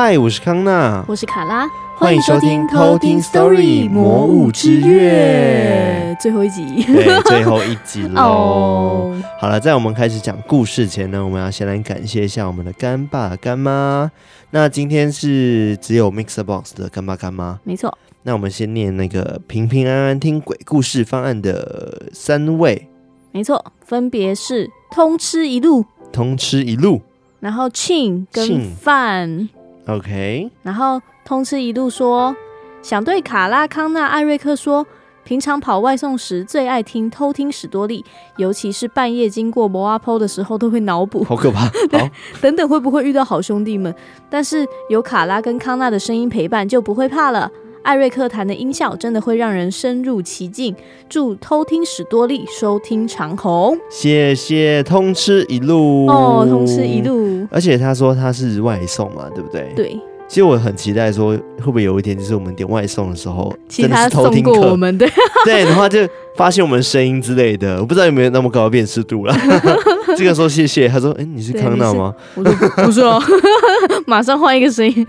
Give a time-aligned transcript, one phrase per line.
[0.00, 6.16] 嗨，我是康娜，我是卡拉，欢迎收听偷听 Story 魔物之月。
[6.20, 8.22] 最后一集，对，最后一集喽。
[8.22, 14.08] 哦，好了，在我们开始讲故事前呢，我们要先来感谢一下我们的干爸干妈。
[14.50, 17.98] 那今天是只有 MixerBox 的干爸干妈，没错。
[18.22, 22.88] 那我们先念那个平平安安听鬼故事方案的三位，
[23.32, 27.02] 没错，分别是通吃一路，通吃一路，
[27.40, 29.48] 然后庆跟饭。
[29.88, 32.36] OK，然后通吃一路说，
[32.82, 34.86] 想对卡拉、康纳、艾瑞克说，
[35.24, 38.04] 平常跑外送时最爱听偷听史多利，
[38.36, 41.60] 尤其是半夜经过摩阿坡的时候都会脑补，好可怕。
[41.98, 42.08] 好，
[42.42, 43.94] 等等会不会遇到好兄弟们？
[44.28, 47.50] 但是有卡拉跟康纳的声音陪伴就不会怕了。
[47.88, 50.76] 艾瑞克弹的音效真的会让人深入其境。
[51.08, 57.46] 祝偷听史多利收听长虹，谢谢通吃一路哦，通吃一路。
[57.50, 59.72] 而且他说他是外送嘛，对不对？
[59.74, 59.98] 对。
[60.28, 65.10] 其实我很期待说，会不会有一天就是我们点外送的时候，其他送过我们对
[65.44, 69.34] 对，然后就发现我们声音之类的，我不知道有没有那么高的辨识度了。
[70.16, 72.52] 这个说谢谢，他说：“哎、欸，你是康纳吗？”我说
[72.84, 73.20] ：“不是哦。
[74.06, 75.06] ”马上换一个声音。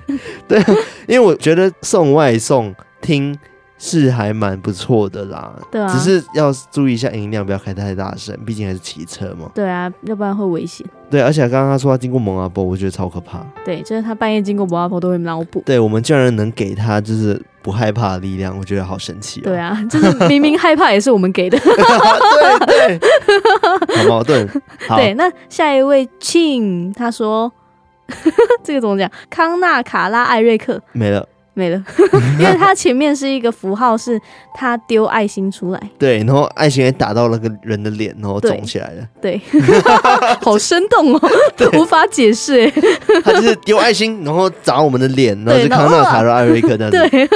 [0.47, 0.57] 对，
[1.07, 3.37] 因为我觉得送外送听。
[3.81, 9.49] 是还蛮不错的啦，对啊，只是要注意一下音量，不要开太大声，毕竟还是骑车嘛。
[9.55, 10.85] 对啊，要不然会危险。
[11.09, 13.39] 对，而且刚刚他说他经过蒙阿波，我觉得超可怕。
[13.63, 15.63] 对，就是他半夜经过蒙阿波都会脑补。
[15.65, 19.45] 对，我们居然能给他就是不害怕的力量，我觉得好神奇喔。
[19.45, 21.57] 对啊，就是明明害怕也是我们给的。
[21.63, 24.45] 对对，好矛盾。
[24.89, 27.49] 好，对，那下一位庆他说，
[28.61, 29.09] 这个怎么讲？
[29.29, 31.25] 康纳、卡拉、艾瑞克没了。
[31.59, 31.83] 没了，
[32.39, 34.17] 因为它前面是一个符号，是
[34.55, 39.39] 他丢爱心出来， 对，然后爱心也打到那个人的脸，然后肿起来了，对，
[40.41, 41.21] 好生动哦，
[41.73, 42.61] 无法解释。
[42.61, 42.73] 哎，
[43.25, 47.29] 他就是丢爱心，然后砸我们的脸，然后就康纳、卡罗、艾瑞克这样子，对，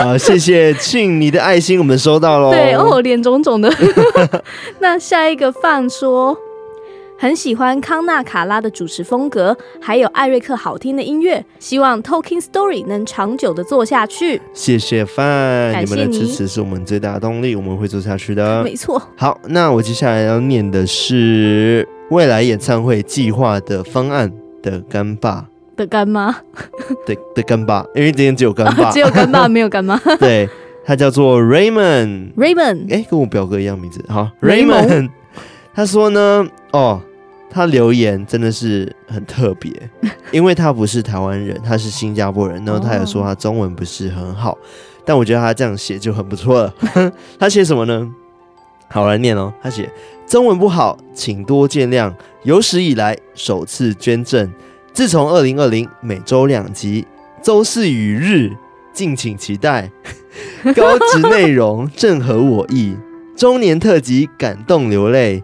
[0.00, 3.72] 好，谢谢庆你的爱心，我们收到喽，对哦，脸肿肿的，
[4.80, 6.36] 那下一个放说。
[7.20, 11.44] 很喜欢康纳卡拉的主持风格，还有艾瑞克好听的音乐。
[11.58, 14.40] 希望 Talking Story 能长久的做下去。
[14.54, 18.64] 谢谢范，你们的支持是我们最大的动力，我们会做下去的。
[18.64, 19.02] 没错。
[19.18, 24.32] 好，那我接下来要念的是未来演唱会计划的方案
[24.62, 26.34] 的干爸的干妈，
[27.04, 30.00] 对的干爸，因为今天只有干爸，啊， 只有干爸没有干妈。
[30.18, 30.48] 对，
[30.86, 32.32] 他叫做 Raymond。
[32.32, 34.02] Raymond，哎，跟我表哥一样名字。
[34.08, 35.10] 好，Raymond。
[35.74, 37.02] 他说呢，哦。
[37.50, 39.72] 他留言真的是很特别，
[40.30, 42.64] 因为他不是台湾人，他是新加坡人。
[42.64, 44.56] 然后他也说他中文不是很好，
[45.04, 46.74] 但我觉得他这样写就很不错了。
[47.38, 48.08] 他写什么呢？
[48.88, 49.52] 好，来念哦。
[49.60, 49.90] 他写
[50.26, 52.12] 中文不好，请多见谅。
[52.44, 54.50] 有史以来首次捐赠，
[54.92, 57.04] 自从二零二零每周两集，
[57.42, 58.52] 周四与日，
[58.92, 59.90] 敬请期待。
[60.76, 62.96] 高质内容正合我意，
[63.36, 65.42] 中年特辑感动流泪。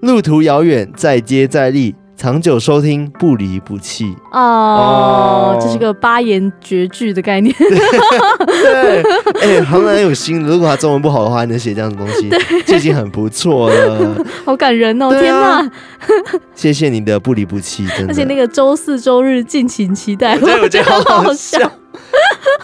[0.00, 4.14] 路途遥远，再接再厉，长久收听，不离不弃。
[4.30, 7.54] 哦，这是个八言绝句的概念。
[7.58, 9.02] 对，
[9.40, 10.48] 哎、欸，还蛮有心的。
[10.48, 12.28] 如果他中文不好的话，还能写这样的东西，
[12.66, 14.24] 就已经很不错了。
[14.44, 15.08] 好感人哦！
[15.08, 15.70] 啊、天哪，
[16.54, 18.12] 谢谢你的不离不弃，真的。
[18.12, 21.58] 而且那个周四周日敬请期待，对我觉得好好笑。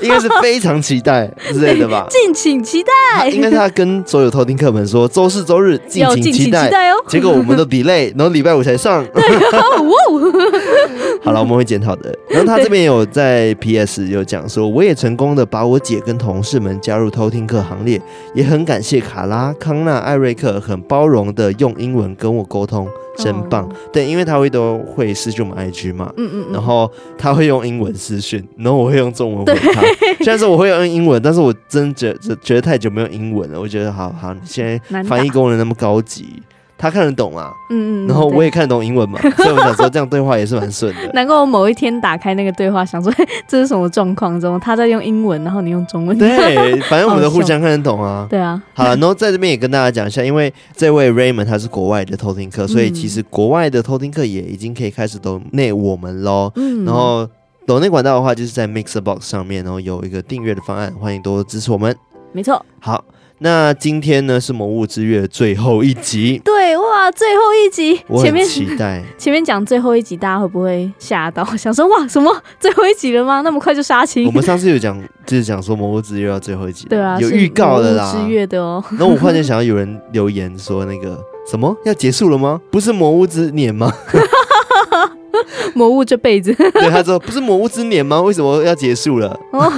[0.01, 3.29] 应该是非常期待之类的吧， 敬请期待。
[3.29, 6.97] 应该是他跟所有偷听客们说，周四周日敬请期待，待哦。
[7.09, 9.05] 结果我们都 delay， 然后礼拜五才上。
[9.15, 9.23] 对，
[11.23, 12.15] 好了，我们会检讨的。
[12.29, 18.01] 然后他这边有在 PS 有讲说，我也成功的把我姐跟同事们加入偷听客行列，
[18.35, 22.89] 也很感谢卡拉、康纳、艾瑞克，很包容的用英文跟我沟通。
[23.15, 29.83] 真棒，哦，对，因为他会都会私讯我们 IG 嘛，嗯嗯，嗯，然后他会用英文私讯，然后我会用中文回他。
[30.19, 36.43] 虽然说我会用英文，但是我真觉得觉得太久没有英文了，我觉得好好，你现在翻译功能那么高级。
[36.79, 41.09] 他看得懂啊，嗯嗯，然后我也看得懂英文嘛，所以我想说这样对话也是蛮顺的。
[41.15, 43.13] 难怪我某一天打开那个对话，想说
[43.47, 44.41] 这是什么状况？
[44.41, 46.19] 中他在用英文，然后你用中文。
[46.19, 48.27] 对，反正我们都互相看得懂啊。
[48.29, 48.61] 对啊。
[48.75, 56.51] 好，然后在这边也跟大家讲一下，因为这位 Raymond 他是国外的偷听客，所以其实国外的偷听客也已经可以开始 donate 我们喽。
[56.57, 56.85] 嗯。
[56.85, 57.29] 然后
[57.67, 61.97] donate 管道的话，就是在 Mixer Box 上面，然后有一个订阅的方案，欢迎多多支持我们。
[62.33, 62.65] 没错。
[62.81, 63.05] 好。
[63.45, 71.45] 那今天呢是《魔物之月》最后一集，对哇，最后一集，前面期待 前面讲最后一集，大家会不会吓到？
[71.59, 73.41] 想说哇，什么最后一集了吗？
[73.41, 74.25] 那么快就杀青？
[74.27, 78.85] 我们上次有讲，就是讲说《魔物之月》要最后一集，对啊，有预告的啦，魔物之月的哦。
[78.91, 81.19] 然后我忽然间想到有人留言说，那个
[81.51, 82.61] 什么要结束了吗？
[82.71, 83.93] 不是《魔物之年》吗？
[85.75, 88.21] 魔物这辈子， 对，他说不是魔物之年吗？
[88.21, 89.39] 为什么要结束了？
[89.53, 89.73] 哦、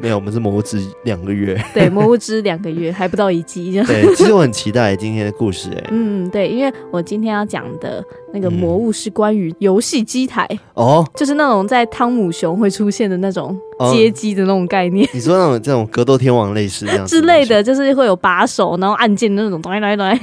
[0.00, 1.60] 没有，我们是魔物之两个月。
[1.74, 3.72] 对，魔物之两个月还不到一季。
[3.82, 5.68] 对，其实我很期待今天的故事。
[5.70, 13.58] 哎，嗯，对，因为我今天要讲的那个魔物是关于游戏机台哦，就是那种在汤姆熊会出现的那种
[13.92, 15.08] 街机的那种概念。
[15.12, 20.18] 你说那种这种格斗天王类似这样之类的，就是会有把手，然后按键的那种，来来来，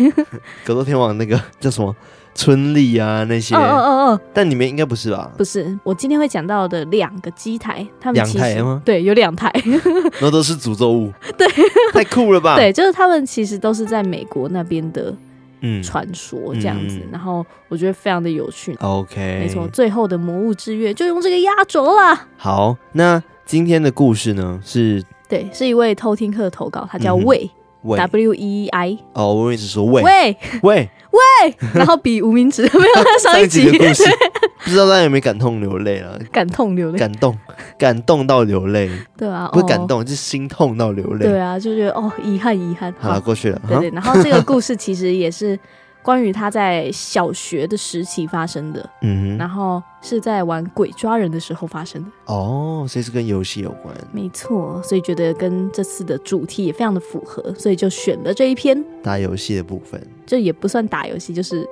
[0.65, 1.93] 格斗天王那个叫什么？
[2.39, 5.29] 春丽啊，那些，哦哦哦哦，但里面应该不是吧？
[5.37, 8.81] 不是，我今天会讲到的两个机台，他们两台吗？
[8.85, 9.51] 对，有两台，
[10.21, 11.45] 那都是诅咒物， 对，
[11.91, 12.55] 太酷了吧？
[12.55, 15.13] 对，就是他们其实都是在美国那边的，
[15.59, 18.73] 嗯，传说这样子，然后我觉得非常的有趣。
[18.79, 22.27] OK，没错，最后的魔物之月就用这个压轴了。
[22.37, 24.61] 好，那今天的故事呢？
[24.63, 27.51] 是，对，是一位偷听客投稿，他叫魏。
[27.81, 34.03] W E I 哦，我一直说喂喂喂喂，然后比无名指 没有他上一集的故事，
[34.63, 36.11] 不知道大家有没有感动流泪啊？
[36.31, 37.37] 感动流泪，感动
[37.77, 45.57] 感动到流泪，对啊，不是感动，就是心痛到流泪，对啊，就觉得哦，遗憾遗憾，好了，过去了，对对，然后这个故事其实也是。
[46.01, 52.09] 关于他在小学的时期发生的，嗯，然后是在玩鬼抓人的时候发生的。
[52.25, 53.93] 哦，所以是跟游戏有关。
[54.11, 60.01] 没错，所以觉得跟这次的主题也非常的符合，所以就选了这一篇打游戏的部分。
[60.25, 61.67] 这也不算打游戏，就是。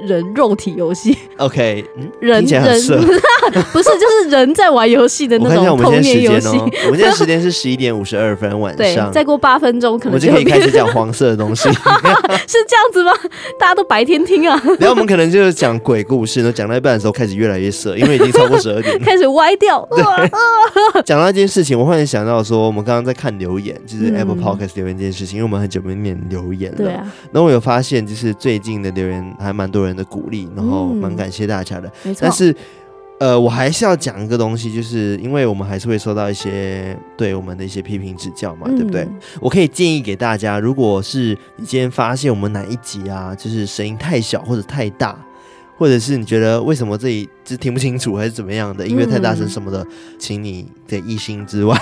[0.00, 1.84] 人肉体游戏，OK，
[2.18, 2.80] 人人
[3.72, 6.48] 不是就是人在玩游戏的那种童年游戏。
[6.86, 11.68] 我们现在时间是十一点五十二分晚上，再过八分钟可能就可以开始讲黄色的东西，
[12.46, 13.12] 是这样子吗？
[13.58, 14.60] 大家都白天听啊。
[14.78, 19.86] 然后我们可能就是讲鬼故事，然后讲到一半的时候开始越来越色，因为已经超过十二点，开始歪掉。
[19.90, 20.02] 对，
[21.04, 26.78] 讲到一件事情，我忽然想到说，我们刚刚在看留言，就是 Apple Podcast 留言这件事情，因为我们很久没念留言了。
[26.78, 27.02] 对啊。
[27.32, 31.90] 然后我有发现，就是最近的留言还蛮多人的鼓励，然后蛮感谢大家的。
[32.04, 32.54] 嗯、但是，
[33.20, 39.06] 呃，我还是要讲一个东西，就是因为我们还是会收到一些对我们的一些批评指教嘛，嗯、对不对？
[39.40, 45.16] 我可以建议给大家，如果是你今天发现我们哪一集啊，就是声音太小或者太大，
[45.78, 49.88] 或者是你觉得为什么这里就听不清楚，还是怎么样的，音乐太大声什么的，嗯、
[50.18, 51.78] 请你给一星之外，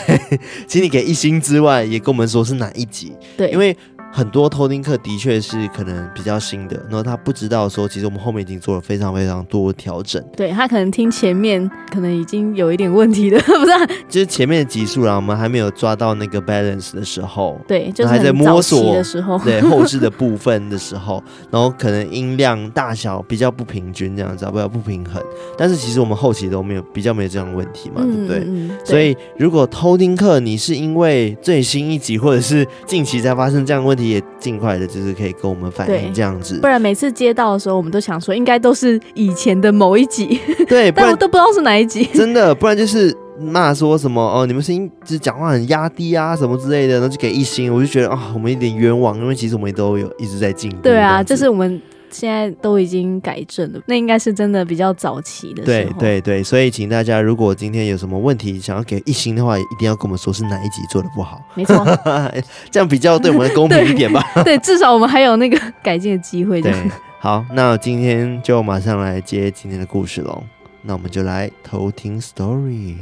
[0.69, 3.75] 请你给一星之外，也跟我们说是哪一集，对，因为。
[4.13, 10.23] 很多偷听课的确是可能比较新的，然后他不知道说，其实我们后面已经做了非常非常多调整。
[10.37, 13.87] 对，他可能听前面可能已经有一点问题的， 不是、啊？
[14.09, 25.23] 就是前面的集数啦，我们还没有抓到那个 balance 的时候，对，就是还在摸索的时候，对 后置的部分的时候，然后可能音量大小比较不平均，这样子，比较不平衡。
[25.57, 28.39] 但是其实我们后期都没有比较没有这样的问题嘛，对不对？
[28.39, 51.81] 嗯嗯、对，所以如果偷听课你是因为最新一集或者是近期才发生这样的问题，也尽快的，就是可以跟我们反映这样子，不然每次接到的时候，我们都想说应该都是以前的某一集，对， 但我都不知道是哪一集，真的，不然就是骂说什么哦，你们声音就是讲话很压低啊，什么之类的，然后就给一星，我就觉得啊、哦，我们有点冤枉，因为其实我们都有一直在进步，对啊，这是我们。
[52.11, 55.93] 现在都已经改正了，那应该是真的比较早期的时候。
[55.99, 61.41] 对对对，所以请大家如果今天有什么问题想要给一星的话，一定要跟我们说是哪一集做的不好。
[61.55, 61.85] 没错，
[62.71, 64.23] 这样比较对我们公平一点吧。
[64.37, 66.61] 对，对，至少我们还有那个改进的机会。
[66.61, 66.75] 对，
[67.19, 70.43] 好，那今天就马上来接今天的故事喽。
[70.83, 72.97] 那我们就来偷听 story。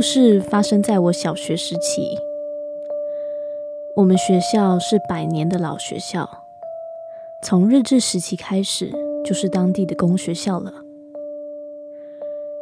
[0.00, 2.16] 故事发生在我小学时期。
[3.94, 6.26] 我们学校是百年的老学校，
[7.42, 8.90] 从日治时期开始
[9.22, 10.72] 就是当地的公学校了。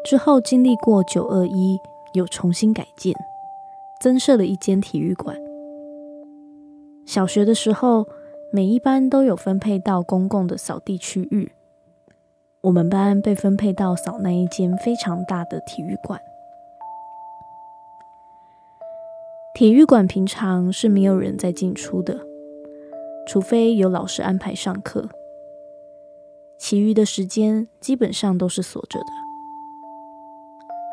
[0.05, 1.79] 之后经历过九二一，
[2.13, 3.15] 有重新改建，
[4.01, 5.37] 增设了一间体育馆。
[7.07, 8.09] 小学的时候，
[8.51, 11.53] 每一班都有分配到公共的扫地区域，
[12.63, 16.21] 我们班被分配到扫那一间非常大的体育馆。
[19.59, 22.17] 体育馆平常是没有人在进出的，
[23.27, 25.09] 除非有老师安排上课，
[26.57, 29.07] 其余的时间基本上都是锁着的。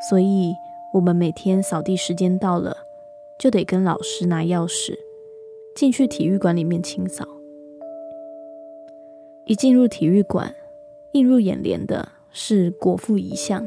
[0.09, 0.51] 所以，
[0.95, 2.75] 我们每天扫地时间到了，
[3.39, 4.95] 就得跟老师拿钥匙
[5.75, 7.23] 进去体育馆里面清扫。
[9.45, 10.55] 一进入体育馆，
[11.11, 13.63] 映入眼帘的是国父遗像。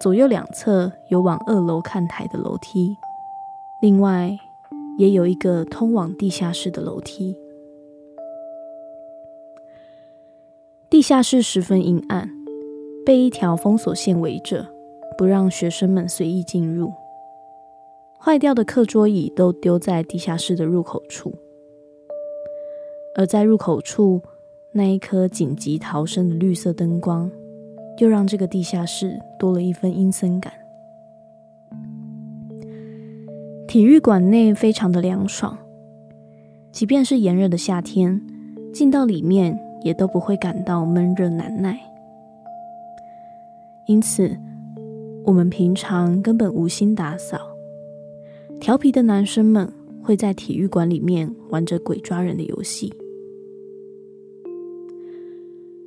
[0.00, 2.96] 左右两侧有往二楼看台的楼梯，
[3.82, 4.38] 另外
[4.96, 7.36] 也有一个通往地下室的楼梯。
[10.88, 12.30] 地下室十分阴暗，
[13.04, 14.64] 被一条封锁线围着，
[15.18, 16.92] 不让学生们随意进入。
[18.20, 21.34] 坏掉的课桌椅都丢在地下室的入口处，
[23.16, 24.22] 而在入口处
[24.70, 27.28] 那一颗紧急逃生的绿色灯光，
[27.98, 30.52] 又让这个地下室多了一分阴森感。
[33.72, 35.56] 体育馆内非常的凉爽，
[36.70, 38.20] 即便是炎热的夏天，
[38.70, 41.80] 进到里面也都不会感到闷热难耐。
[43.86, 44.36] 因此，
[45.24, 47.38] 我们平常根本无心打扫。
[48.60, 49.66] 调皮的男生们
[50.02, 52.92] 会在体育馆里面玩着鬼抓人的游戏。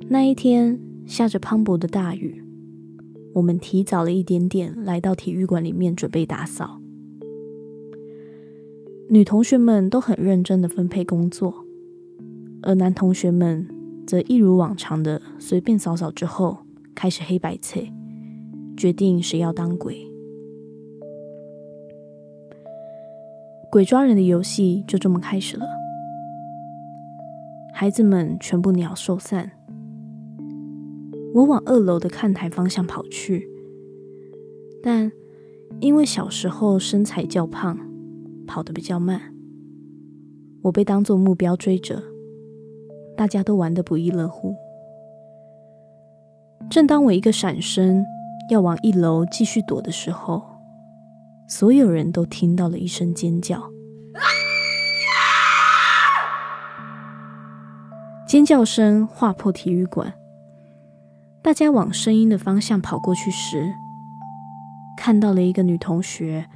[0.08, 0.76] 那一天
[1.06, 2.42] 下着磅礴的大雨，
[3.32, 6.80] 我们提早了一点点来到体育馆里面准备打扫。
[9.08, 11.64] 女同学们都很认真的分配工作，
[12.62, 13.66] 而男同学们
[14.04, 16.58] 则一如往常的随便扫扫之后，
[16.94, 17.92] 开始黑白猜，
[18.76, 20.04] 决定谁要当鬼。
[23.70, 25.64] 鬼抓人的游戏就这么开始了。
[27.72, 29.52] 孩子们全部鸟兽散，
[31.34, 33.48] 我往二楼的看台方向跑去，
[34.82, 35.12] 但
[35.78, 37.78] 因为小时候身材较胖，
[38.46, 39.34] 跑得比较慢，
[40.62, 42.02] 我被当作目标追着，
[43.16, 44.54] 大家都玩得不亦乐乎。
[46.70, 48.04] 正当我一个闪身
[48.50, 50.42] 要往一楼继续躲的时候，
[51.48, 53.70] 所有人都听到了一声尖叫，
[58.26, 60.14] 尖叫声划破体育馆。
[61.42, 63.72] 大家往声音的方向跑过去时，
[64.96, 66.48] 看到了一个女同学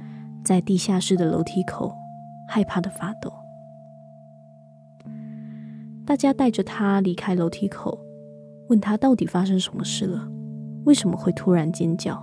[0.51, 1.95] 在地下室的楼梯口，
[2.45, 3.31] 害怕的发抖。
[6.05, 7.97] 大家带着他离开楼梯口，
[8.67, 10.29] 问他到底发生什么事了，
[10.83, 12.21] 为什么会突然尖叫？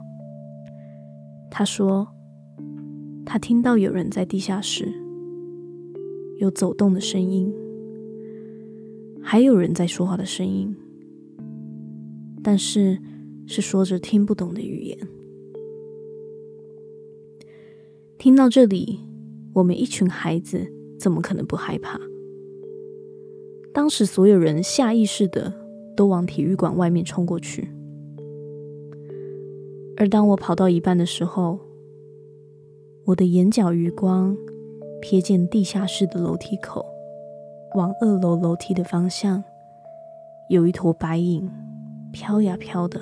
[1.51, 2.07] 他说。
[3.25, 4.93] 他听到有人在地下室，
[6.39, 7.51] 有走动的声音，
[9.23, 10.77] 还有人在说话的声音，
[12.43, 13.01] 但是
[13.47, 14.99] 是说着听不懂的语言。
[18.19, 18.99] 听到这里，
[19.53, 20.67] 我们一群孩子
[20.99, 22.01] 怎么可能不害怕？
[23.73, 25.55] 当时所有人下意识的
[25.97, 27.71] 都往体育馆外面冲过去，
[29.97, 31.61] 而当我跑到一半的时候，
[33.05, 34.37] 我的眼角余光
[35.01, 36.85] 瞥见地下室的楼梯口，
[37.77, 39.45] 往二楼楼梯的方向，
[40.51, 41.49] 有一坨白影
[42.13, 43.01] 飘呀飘的。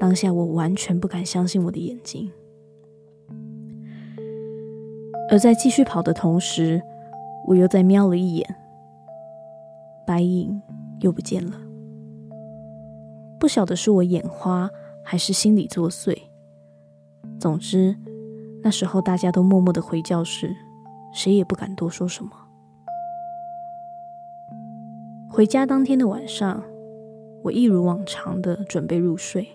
[0.00, 2.32] 当下我完全不敢相信我的眼睛，
[5.34, 6.80] 而在继续跑的同时，
[7.44, 8.56] 我又再瞄了一眼，
[10.06, 10.62] 白影
[11.00, 11.60] 又不见了。
[13.40, 14.70] 不晓得是我眼花，
[15.02, 16.16] 还是心里作祟。
[17.40, 17.96] 总之，
[18.62, 20.54] 那时候大家都默默的回教室，
[21.12, 22.30] 谁也不敢多说什么。
[25.28, 26.62] 回家当天的晚上，
[27.42, 29.48] 我一如往常的准备入睡，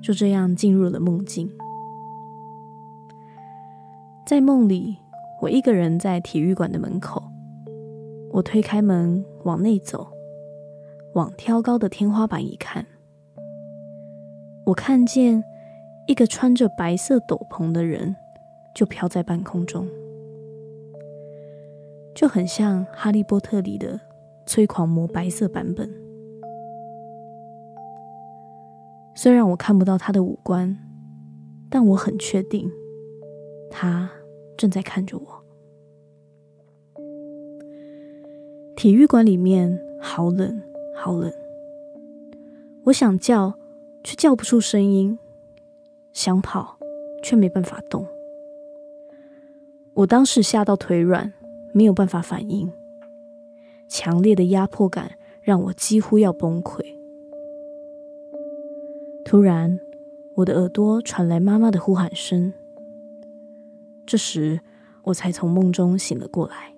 [0.00, 1.48] 就这样进入了梦境。
[4.26, 4.96] 在梦里，
[5.40, 7.22] 我一个人在体育馆的门口，
[8.30, 10.06] 我推开门往内走，
[11.14, 12.86] 往挑高的天花板一看，
[14.66, 15.44] 我看见。
[16.08, 18.16] 一个穿着白色斗篷的人
[18.74, 19.86] 就飘在半空中，
[22.12, 24.00] 就很像《哈利波特》里的
[24.44, 25.88] 催狂魔白色版本。
[29.14, 30.76] 虽然我看不到他的五官，
[31.70, 32.68] 但我很确定
[33.72, 34.08] 他
[34.56, 35.42] 正在看着我。
[38.76, 40.60] 体育馆里面好冷，
[40.94, 41.32] 好冷，
[42.84, 43.54] 我想叫，
[44.04, 45.18] 却叫不出声音。
[46.12, 46.78] 想跑，
[47.22, 48.06] 却没办法动。
[49.94, 51.32] 我当时吓到腿软，
[51.72, 52.70] 没有办法反应。
[53.88, 56.84] 强烈的压迫感让我几乎要崩溃。
[59.24, 59.78] 突然，
[60.34, 62.52] 我的耳朵传来妈妈的呼喊声。
[64.06, 64.60] 这时，
[65.04, 66.74] 我才从梦中醒了过来。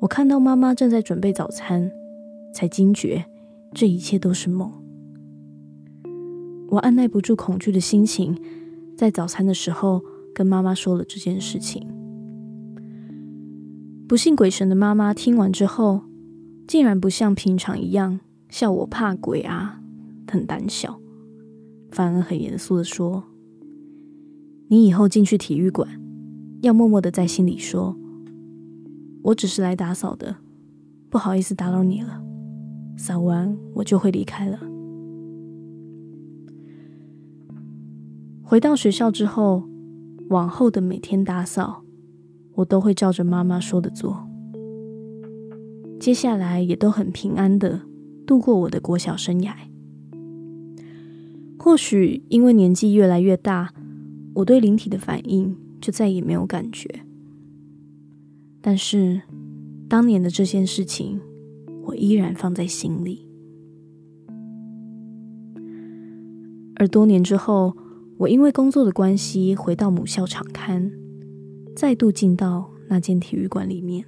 [0.00, 1.90] 我看到妈妈正在准备早餐，
[2.52, 3.24] 才惊觉
[3.74, 4.72] 这一切都是梦。
[6.68, 8.40] 我按捺不住恐惧的心情，
[8.96, 10.02] 在早餐的时候
[10.34, 11.86] 跟妈妈说了这件事情。
[14.06, 16.02] 不信鬼神的妈妈听完之后，
[16.66, 19.80] 竟然不像平常一样笑我怕鬼啊，
[20.30, 21.00] 很胆小，
[21.90, 23.24] 反而很严肃的说
[24.68, 25.88] ：“你以后进去体育馆，
[26.62, 27.96] 要默默的在心里说，
[29.22, 30.36] 我只是来打扫的，
[31.10, 32.22] 不好意思打扰你了。
[32.96, 34.58] 扫完我就会离开了。”
[38.42, 39.62] 回到学校之后，
[40.30, 41.82] 往后的每天打扫，
[42.54, 44.26] 我都会照着妈妈说的做。
[46.00, 47.82] 接下来也都很平安的
[48.26, 49.67] 度过我的国小生涯。
[51.58, 53.74] 或许因为年纪越来越大，
[54.34, 56.88] 我对灵体的反应就再也没有感觉。
[58.60, 59.22] 但是
[59.88, 61.20] 当年的这件事情，
[61.84, 63.26] 我依然放在心里。
[66.76, 67.76] 而多年之后，
[68.18, 70.92] 我因为工作的关系回到母校场刊，
[71.74, 74.04] 再度进到那间体育馆里面。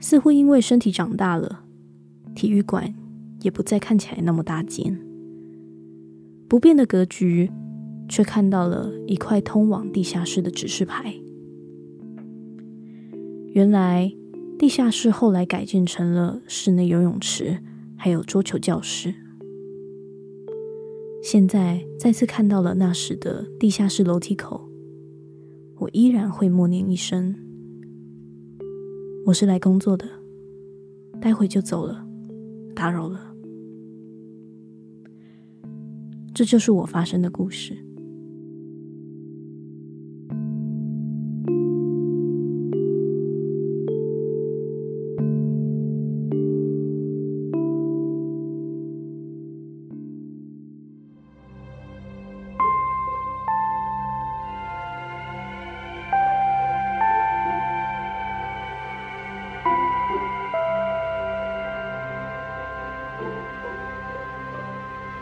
[0.00, 1.64] 似乎因为身体长大了，
[2.34, 2.94] 体育馆
[3.42, 4.98] 也不再看起来那么大间。
[6.50, 7.48] 不变的格局，
[8.08, 11.14] 却看到了一块通往地下室的指示牌。
[13.52, 14.12] 原来
[14.58, 17.60] 地下室后来改建成了室内游泳池，
[17.96, 19.14] 还有桌球教室。
[21.22, 24.68] 现在再次看到了那时的地下室楼梯口，
[25.76, 27.32] 我依然会默念一声
[29.26, 30.04] ：“我是来工作的，
[31.20, 32.04] 待会就走了，
[32.74, 33.28] 打扰了。”
[36.34, 37.76] 这就是我发生的故事。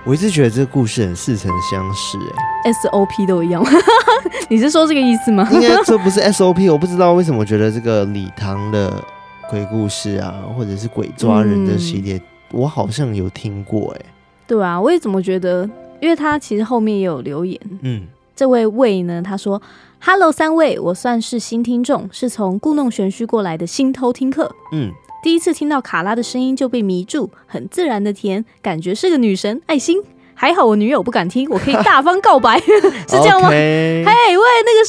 [0.08, 2.16] 我一直觉得这个故事很似曾相识，
[2.64, 3.62] 哎，SOP 都一样，
[4.48, 5.46] 你是说这个意思吗？
[5.52, 9.04] 应该这不是 SOP，我不知道为什么我觉得这个礼堂的
[9.50, 14.06] 鬼故事啊，或者是鬼抓人的系列，嗯、我好像有听过，哎，
[14.46, 15.68] 对啊，我也怎么觉得？
[16.00, 19.60] 因为他其实后面也有留言，嗯，这位魏呢，他说
[20.00, 24.90] ：“Hello，三位，我算是新听众，是从故弄玄虚过来的新偷听客，嗯。”
[25.22, 30.02] 第一次听到卡拉的声音就被迷住，很自然的甜，感觉是个女神，爱心。
[30.40, 33.48] 还好我女友不敢听，我可以大方告白， 是这样吗？
[33.48, 34.84] 嘿、hey，喂，那个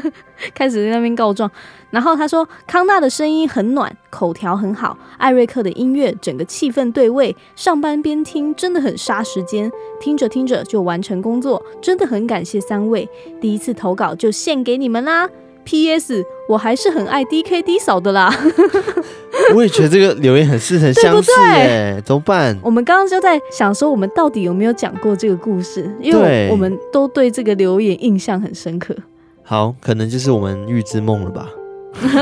[0.00, 0.12] 谁，
[0.54, 1.50] 开始在那边告状。
[1.90, 13.06] 然后他说，康纳的声音很暖，口条很好，艾瑞克的音乐整个气氛对位，上班边听真的很杀时间，听着听着就完成工作，真的很感谢三位，
[13.42, 15.28] 第一次投稿就献给你们啦。
[15.64, 16.24] P.S.
[16.48, 18.34] 我还是很爱 D.K.D 嫂的啦。
[19.54, 22.58] 我也觉得这个留言很似曾相识，哎，怎么办？
[22.62, 25.90] 我们刚刚就在想说，我们到底有没有讲过这个故事？
[26.00, 28.94] 因为我们都对这个留言印象很深刻。
[29.42, 31.48] 好，可能就是我们预知梦了吧？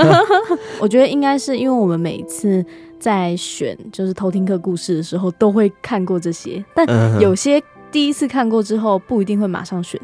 [0.80, 2.64] 我觉得应该是因为我们每次
[2.98, 6.86] 在选就是偷听课故事的时候，都会看过这些，但
[7.20, 10.00] 有些第一次看过之后不一定会马上选。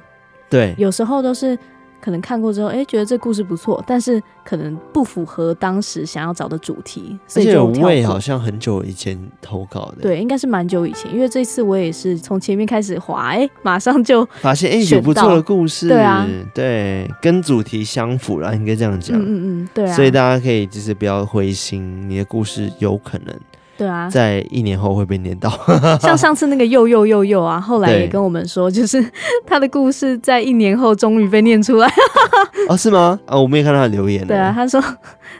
[0.48, 1.58] 对，有时候都是。
[2.06, 7.70] 可能看过之后，哎，觉得这故事不错，但是可能不符合当时想要找的主题，所以就跳过。
[7.72, 23.34] 而且我也好像很久以前投稿的，对，应该是蛮久以前，因为这次我也是从前面开始滑，哎，马上就 发现哎有不错的故事，对啊，对，跟主题相符了，应该这样讲，嗯嗯嗯，对啊，所以大家可以就是不要灰心，你的故事有可能。
[23.76, 25.50] 对啊，在一年后会被念到，
[26.00, 29.04] 像上次那个又又又又啊，后来也跟我们说，就是
[29.46, 31.88] 他的故事在一年后终于被念出来。
[32.68, 33.18] 哦，是吗？
[33.26, 34.26] 啊，我没有看到他的留言。
[34.26, 34.82] 对啊，他说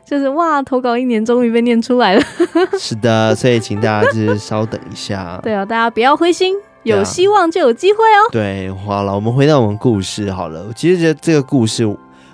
[0.05, 2.23] 就是哇，投稿一年终于被念出来了。
[2.79, 5.41] 是的，所以请大家就是稍等一下。
[5.43, 8.29] 对啊，大家不要灰心，有希望就有机会哦。
[8.31, 10.67] 对，好了，我们回到我们故事好了。
[10.69, 11.87] 我其实觉得这个故事。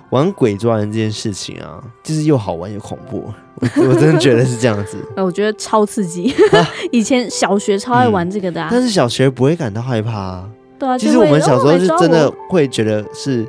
[0.09, 3.33] 玩鬼抓人这件事情啊，就是又好玩又恐怖，
[3.77, 4.97] 我 我真的觉得是这样子。
[5.17, 6.33] 我觉得超刺激，
[6.91, 10.49] 以前小学超爱玩这个的，啊嗯，但是小学不会感到害怕啊。
[10.79, 13.47] 对啊，其实我们小时候是真的会觉得是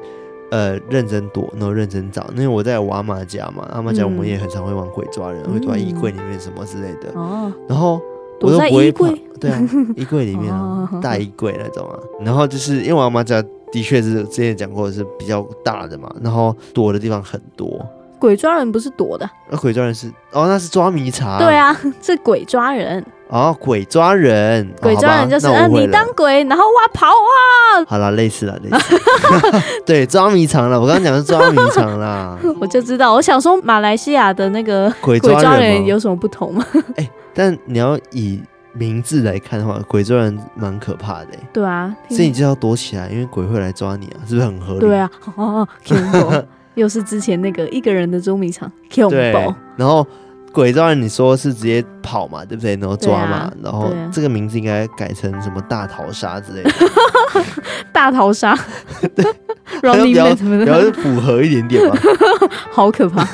[0.51, 2.27] 呃认真躲，然后认真找。
[2.35, 7.11] 因为我在我阿妈家嘛，阿妈家我们也很常会玩鬼抓人，嗯、会躲在衣柜里面什么之类的。
[7.15, 8.01] 哦，然后
[8.41, 9.09] 我都不会怕，
[9.41, 9.61] 对啊，
[9.97, 11.99] 衣柜里面啊，大衣柜那种啊。
[12.21, 13.43] 然后就是因为我阿妈家。
[13.73, 17.85] 的确是之前讲过是比较大的嘛，然后躲的地方很多。
[18.25, 21.39] 鬼抓人不是躲的，那、啊、鬼抓人是哦，那是抓迷藏。
[21.39, 23.05] 对啊， 是鬼抓人。
[23.29, 27.85] 哦，鬼抓人，鬼抓人就是，啊，你当鬼，然后哇跑啊！
[27.87, 28.99] 好了，类似了，类似。
[29.85, 30.81] 对，抓迷藏了。
[30.81, 32.39] 我刚刚讲的是抓迷藏啦。
[32.59, 36.65] 我就知道，我想说马来西亚的那个鬼抓人有什么不同吗？
[37.35, 38.41] 但你要以
[38.73, 41.29] 名字来看的话，鬼抓人蛮可怕的。
[41.53, 44.81] 对啊，所以你就要躲起来，因为鬼会来抓你啊，是不是很合理？
[44.81, 45.69] 对啊，哦，
[46.75, 49.55] 又是之前那个一个人的捉迷藏，恐怖。
[49.77, 50.07] 然后。
[50.55, 52.77] 鬼抓人，你说是直接跑嘛，对不对？
[52.77, 56.71] 然后抓嘛， 啊、然后这个名字应该改成什么大逃杀之类的。
[57.91, 58.57] 大逃杀，
[59.17, 59.25] 对，
[59.83, 61.99] 然后比较比较符合一点点吧。
[62.71, 63.25] 好可怕，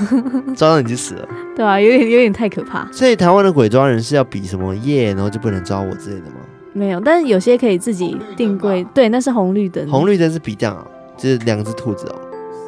[0.56, 1.28] 抓到你就死了。
[1.54, 2.88] 对啊，有点有点太可怕。
[2.90, 6.36] 所以台湾的鬼抓人是要比什么耶，然后就不能抓我之类的吗？
[6.72, 8.82] 没有，但是有些可以自己定规。
[8.94, 9.86] 对，那是红绿灯。
[9.90, 10.86] 红绿灯是比这样啊，
[11.18, 12.16] 就是两只兔子哦。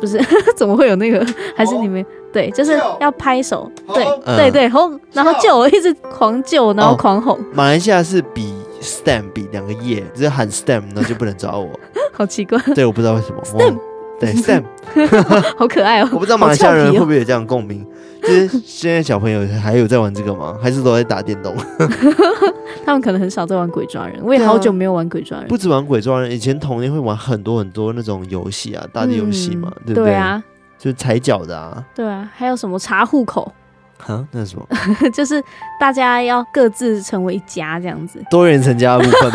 [0.02, 0.20] 不是，
[0.58, 1.24] 怎么会有那个？
[1.54, 2.04] 还是你们？
[2.32, 4.04] 对，就是要拍手，对
[4.36, 7.38] 对对，吼，然后救我， 一直狂救，然后狂吼。
[7.52, 11.68] 马来西亚是比 stamp 比两个耶，只是喊 stamp，然后就不能找我。
[12.12, 12.58] 好奇怪。
[12.74, 13.40] 对，我不知道为什么。
[13.44, 13.78] stamp，
[14.26, 14.64] 对 stamp，
[15.58, 16.08] 好可爱哦。
[16.12, 17.84] 我不知道马来西亚人会不会有这样共鸣，
[18.22, 20.56] 就是现在小朋友还有在玩这个吗？
[20.62, 21.54] 还是都在打电动？
[22.84, 25.48] 他们可能很少在玩鬼抓人，我也好久没有玩鬼抓人。
[25.48, 30.04] 不止玩鬼抓人，以前童年会玩很多很多那种游戏啊，大地游戏嘛，对不对？
[30.04, 30.42] 对啊。
[30.78, 33.52] 就是踩脚的啊，对啊，还有什么查户口？
[33.98, 34.66] 哈，那是什么？
[35.14, 35.40] 就是
[35.78, 39.30] 大家要各自成为一家这样子，多元成家的部分。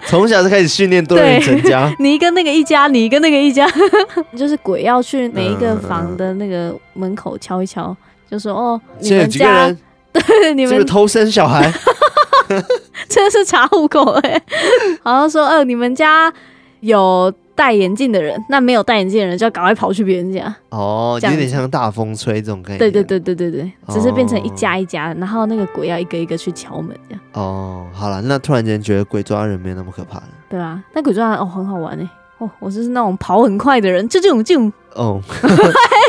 [0.06, 3.68] 从小就开始训练多人成家，你跟那个一家，你跟那个一家，
[4.36, 7.96] 就是鬼要去每一个房的那个门口敲一敲，
[8.30, 9.74] 就说哦，你们家
[10.12, 11.72] 对你们是不是偷生小孩？
[13.08, 14.42] 真的是查户口哎、欸，
[15.02, 16.32] 好像说哦，你们家
[16.80, 17.32] 有。
[17.58, 20.54] 戴眼镜的人，那没有戴眼镜的人就要赶快跑去别人家。
[20.68, 22.78] 哦，有点像大风吹这种感觉。
[22.78, 27.20] 对对对对对对，只是变成一家一家，然后那个鬼要一个一个去敲门这样。
[27.32, 30.28] 哦，好了，那突然间觉得鬼抓人没有那么可怕了。
[30.48, 34.72] 对啊，那鬼抓人哦很好玩哎，哦，我就是那种跑很快的人，就这种这种。
[34.98, 35.20] 哦，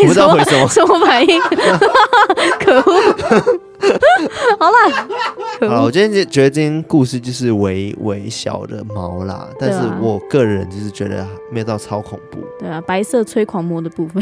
[0.06, 1.39] 不知道为什么什么反应？
[2.60, 3.60] 可恶。
[4.60, 5.08] 好啦，
[5.69, 12.39] 好，我今天觉得今天故事就是微微小的毛啦，但是我个人就是觉得没有到超恐怖。
[12.60, 14.21] 对啊，白色催狂魔的部分，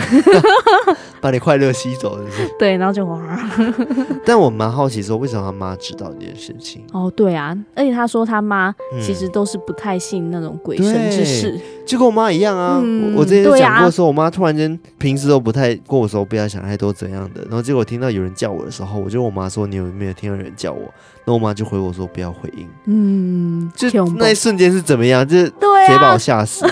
[1.20, 3.20] 把你快乐吸走，就是对，然后就哇。
[4.24, 6.86] 但我蛮好奇说，为什么他妈知道这件事情？
[6.94, 12.80] 哦，对啊，而且他说他妈其实都是不太信那种鬼神之事，就跟我妈一样啊。
[13.16, 20.94] 我之前讲过说，我妈突然间平时都不太过的时候不要想太多怎样的，然后结果听到有人叫我的时候，我就问我妈说，你有没有听到有人叫我？
[21.26, 22.68] 那我妈就回我说不要回应。
[22.86, 25.28] 嗯，就那一瞬间是怎么样？
[25.28, 26.72] 就是直接把我吓死了。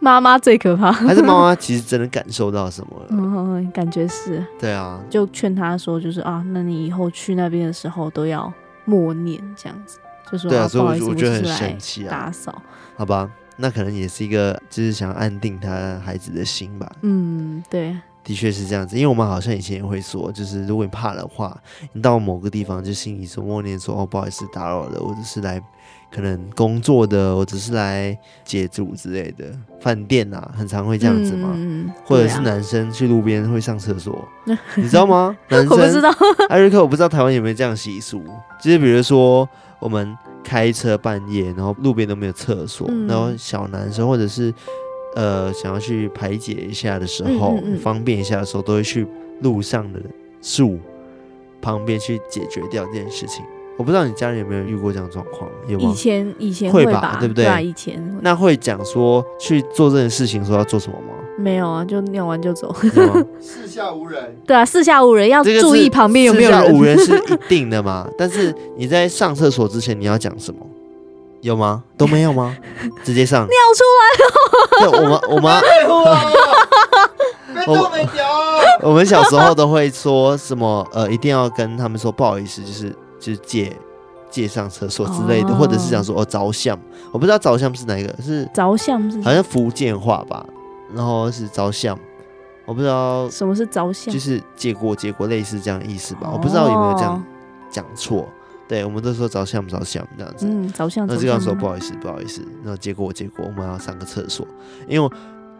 [0.00, 3.06] 妈妈最可怕，还是妈妈其实真的感受到什么了？
[3.10, 4.44] 嗯，感觉是。
[4.58, 8.52] 对啊，就劝他说，就是啊，那你以后去那边的时候都要
[8.84, 9.98] 默念这样子，
[10.30, 12.10] 就说、对啊，所以我觉得很神奇啊。
[12.10, 12.60] 打扫，
[12.96, 16.90] 好吧，那可能也是一个，就是想安定他孩子的心吧。
[17.02, 21.56] 嗯，对，的确是这样子，因为我们好像以前也会说，就是如果你怕的话，
[21.92, 25.62] 你到某个地方就心里说默念说，哦，不好意思打扰了，我只是来。
[26.14, 29.46] 可能工作的，我只是来借住之类的
[29.80, 31.48] 饭店啊，很常会这样子嘛。
[31.54, 34.22] 嗯啊、或者是男生去路边会上厕所，
[34.76, 35.34] 你知道吗？
[35.48, 36.14] 男生我不知道，
[36.50, 38.22] 艾瑞克，我不知道台湾有没有这样习俗。
[38.60, 39.48] 就是比如说
[39.80, 44.52] 我们开车半夜，然后路边都没有厕所，嗯、然后小男生或者是
[45.14, 49.06] 呃想要去排解一下的时候，嗯嗯嗯方便一下的时候，都会去
[49.40, 50.00] 路上的
[50.40, 50.78] 树
[51.60, 53.44] 旁边去解决掉这件事情。
[53.82, 55.90] 我不知道你家人有没有遇过这样状况，有吗？
[55.90, 57.44] 以前以前会吧，对不对？
[57.44, 58.20] 对啊，以前会。
[58.20, 61.14] 那会讲说去做这件事情说要做什么吗？
[61.36, 62.72] 没有啊，就尿完就走。
[63.42, 64.36] 四下无人。
[64.46, 66.60] 对啊，四下无人，要注意旁边有没有人。
[66.60, 68.06] 四下无人是一定的嘛？
[68.16, 70.64] 但是你在上厕所之前你要讲什么？
[71.40, 71.82] 有吗？
[71.98, 72.56] 都没有吗？
[73.02, 73.44] 直接上。
[73.44, 74.92] 尿出来了。
[74.92, 75.60] 对，我们我们。
[77.66, 77.90] 我
[78.82, 80.86] 我们小时候都会说什么？
[80.92, 82.94] 呃，一定要跟他们说不好意思，就是。
[83.22, 83.74] 就是借
[84.28, 86.76] 借上厕所之类的，哦、或者是讲说哦着相，
[87.12, 90.44] 我不知道着相是哪一个，是着相是好像福建话吧，
[90.92, 91.96] 然后是着相，
[92.66, 97.22] 我不知道什么是着相，就是借过借过类似这样的意思吧，哦、我不知道有没有这样
[97.70, 98.28] 讲错，
[98.66, 104.44] 对，我们都说着相着相这样子，嗯，着相，那这样说不好意思不好意思，然后借过借过，我们要上个厕所，
[104.88, 105.10] 因为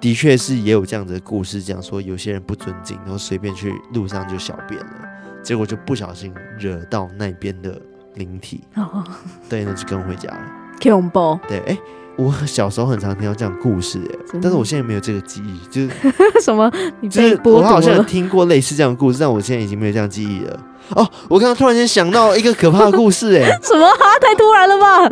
[0.00, 5.11] 的确是也有这样子的故事讲说有些人不尊敬，然后随便去路上就小便了。
[5.42, 7.80] 结果就不小心惹到那边的
[8.14, 9.04] 灵体，oh.
[9.48, 10.40] 对，那就跟回家了。
[10.82, 11.38] 恐怖。
[11.48, 11.80] 对，哎、欸，
[12.16, 15.90] 我小时候很常听到这样故事，哎，但是我现在没有这个记忆，就是
[16.42, 16.70] 什么？
[17.00, 18.02] 你就是我好像有？
[18.02, 20.58] 听过类似这样的故事，但我现在已经没有这样记忆了。
[20.94, 24.18] 哦，我刚刚突然间想到一个可怕的故事，哎， 什么啊？
[24.20, 25.08] 太突然了吧？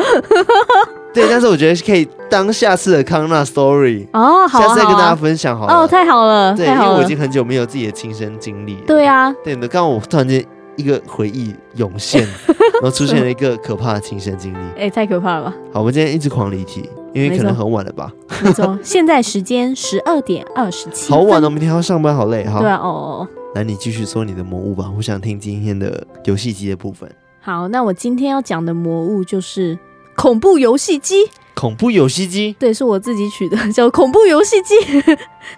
[1.12, 5.74] 对，但是我觉得可以当下次的康纳 story，哦，好啊，下次再跟大家分享好了。
[5.74, 7.10] 哦，太好了，对，因为我已。
[7.10, 8.82] 经很久没有自己的亲身经历了。
[8.86, 10.44] 对啊，对的，刚刚我突然间
[10.76, 12.24] 一个回忆涌现，
[12.80, 14.58] 然后出现了一个可怕的亲身经历。
[14.78, 15.54] 哎、太可怕了吧？
[15.72, 18.12] 好，我们今天一直狂离题，因为可能很晚了吧？
[18.44, 22.44] 没错， 现在时间十二点二十七，好晚哦，明天要上班，好累。
[22.44, 23.28] 哈，对啊，哦哦哦。
[23.56, 27.10] 来，你继续说你的魔物吧，我想听今天的游戏机的部分。
[27.40, 29.76] 好，那我今天要讲的魔物就是
[30.20, 31.16] 恐怖游戏机，
[31.54, 34.74] 恐怖游戏机，对，是我自己取的， 叫恐怖游戏机。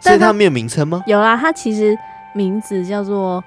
[0.03, 1.98] 但以它没有名称吗有啦，它其实
[2.35, 3.42] 名字叫做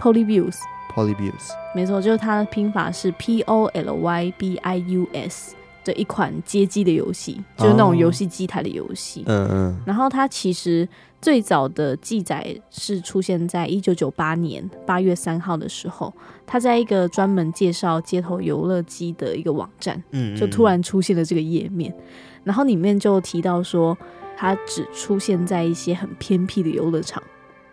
[0.00, 5.54] Polybius，？Polybius，没错，就是它的拼法是 P O L Y B I U S
[5.84, 9.24] 的一款街机的游戏，就是那种游戏机台的游戏。
[9.26, 10.88] 嗯嗯，然后它其实
[11.20, 16.12] 最早的记载是出现在一九九八年八月三号的时候，
[16.46, 21.94] 他在一个专门介绍街头游乐机的一个网站，嗯，就突然出现了这个页面，
[22.42, 23.96] 然后里面就提到说，
[24.36, 27.22] 它只出现在一些很偏僻的游乐场，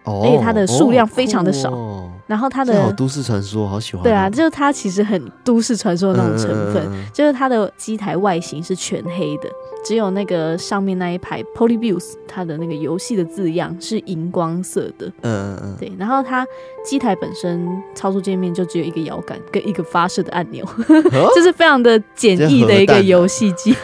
[0.03, 1.71] 哦，而且它的数量非常的少。
[1.71, 2.11] 哦。
[2.27, 4.03] 然后它的都市传说，好喜欢哦。
[4.03, 9.49] 对啊，就是它其实很都市传说的那种成分，就是它的机台外形是全黑的，
[9.83, 15.07] 只有那个上面那一排 Polybius 它的那个游戏的字样是荧光色的。
[15.21, 16.45] 嗯嗯嗯，对，然后它
[16.83, 21.31] 机台本身操作界面就只有一个摇杆跟一个发射的按钮，哦？
[21.35, 23.75] 就是非常的简易的一个游戏机。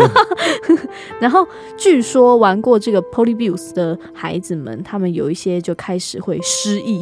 [1.20, 7.02] 然后据说玩过这个 Polybius 的孩子们，他们有一些就开始会失忆，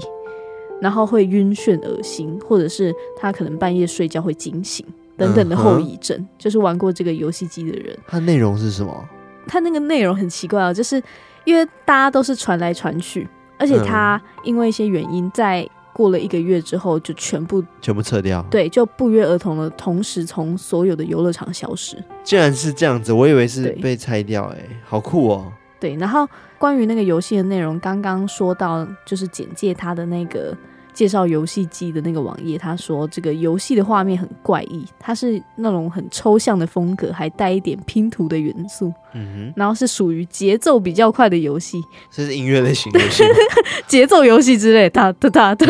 [0.81, 4.85] 然后会晕眩、恶心，或者是他可能半夜睡觉会惊醒
[5.25, 6.27] 等等的后遗症。
[6.37, 9.09] 就是玩过这个游戏机的人，它内容是什么？
[9.47, 11.01] 它那个内容很奇怪哦，就是
[11.45, 21.97] 因为大家都是传来传去，而且他因为一些原因，在过了一个月之后就全部全部撤掉。，对，就不约而同的同时从所有的游乐场消失。
[22.23, 25.51] 竟然是这样子，我以为是被拆掉，哎，好酷哦。
[25.79, 26.27] 对，然后
[26.59, 30.55] 关于那个游戏的内容，刚刚说到就是简介它的那个
[30.93, 41.81] 介绍游戏机的那个网页，他说这个游戏的画面很怪异，它是那种很抽象的风格，还带一点拼图的元素，嗯然后是属于节奏比较快的游戏。
[41.81, 43.23] 哼，这是音乐类型游戏。
[43.87, 45.65] 节奏游戏之类，哒哒哒哒，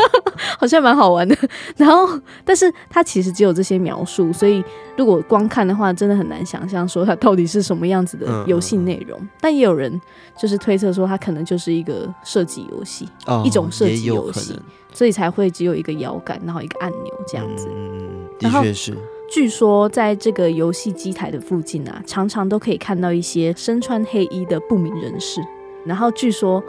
[0.58, 1.36] 好像蛮好玩的。
[1.76, 4.62] 然后，但是它其实只有这些描述，所以
[4.96, 9.20] 如果光看的话，真的很难想象说它到底是什么样子的游戏内容。
[9.40, 10.00] 但也有人
[10.36, 14.58] 就是推测说，它可能就是一个射击游戏，哦一种射击游戏
[14.92, 17.68] 所以才会只有一个摇杆，然后一个按钮这样子。
[17.70, 18.96] 嗯的然后确是。
[19.28, 25.40] 据说在这个游戏机台的附近啊，常常都可以看到一些身穿黑衣的不明人士。
[25.84, 26.62] 然后据说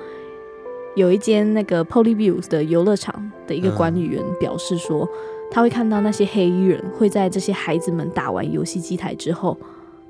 [0.96, 5.08] 有一间那个 Polybius 的游乐场的一个管理员表示说，
[5.50, 9.58] 他会看到那些黑衣人会在这些孩子们打完游戏机台之后，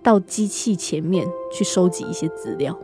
[0.01, 2.77] 到机器前面去收集一些资料。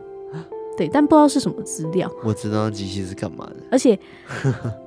[0.76, 3.56] 对，但不知道是什么资料，我知道机器是干嘛的。
[3.70, 3.96] 而且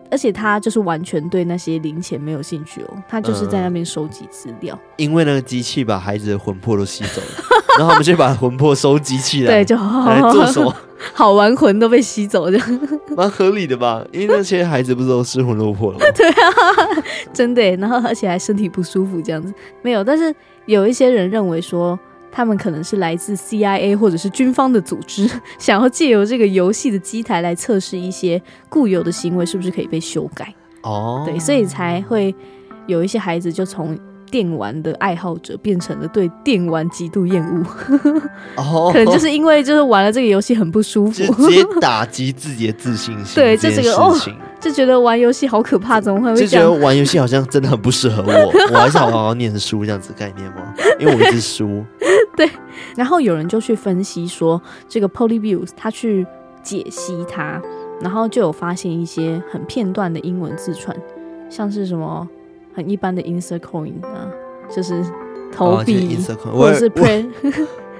[0.10, 4.78] 而且他就是完全对那些零钱没有兴趣哦，他就是在那边收集资料。
[4.98, 7.44] 因为那个机器把孩子的魂魄都吸走了，
[7.78, 9.48] 然后他们就把魂魄收集起来。
[9.48, 10.74] 对，就来做什么？
[11.14, 12.80] 好玩魂都被吸走，这样
[13.16, 14.04] 蛮合理的吧？
[14.12, 16.06] 因为那些孩子不是都失魂落魄了吗？
[16.16, 17.62] 对啊，真的。
[17.76, 20.04] 然后而且还身体不舒服，这样子没有。
[20.04, 20.34] 但是
[20.66, 21.98] 有一些人认为说，
[22.38, 30.54] 他们可能是来自 CIA 或者是军方的组织， 想要借由这个游戏的机台来测试一些固有的行为是不是可以被修改。
[30.84, 32.34] 哦，对，所以才会
[32.86, 33.98] 有一些孩子就从
[34.30, 37.66] 电玩的爱好者变成了对电玩极度厌恶，
[38.56, 43.34] 哦， 可能就是因为就是玩了这个游戏很不舒服就，直接打击自己的自信心。
[43.42, 44.36] 对这是个事情
[44.68, 46.72] 就觉得玩游戏好可怕，怎么会会就觉得？
[46.72, 50.74] 玩游戏好像真的很不适合我， 我还是好好念书这样子概念吗？
[51.00, 51.84] 因为我一直输。
[52.36, 52.48] 对
[52.96, 56.26] 然后有人就去分析说，这个 Polybius 他去
[56.62, 57.60] 解析它，
[58.02, 60.96] 然后就有发现一些很片段的英文字串，
[61.50, 62.28] 像是什么
[62.76, 64.30] 很一般的 insert coin 啊，
[64.70, 65.04] 就是
[65.52, 67.26] 投币，哦、或者是 play，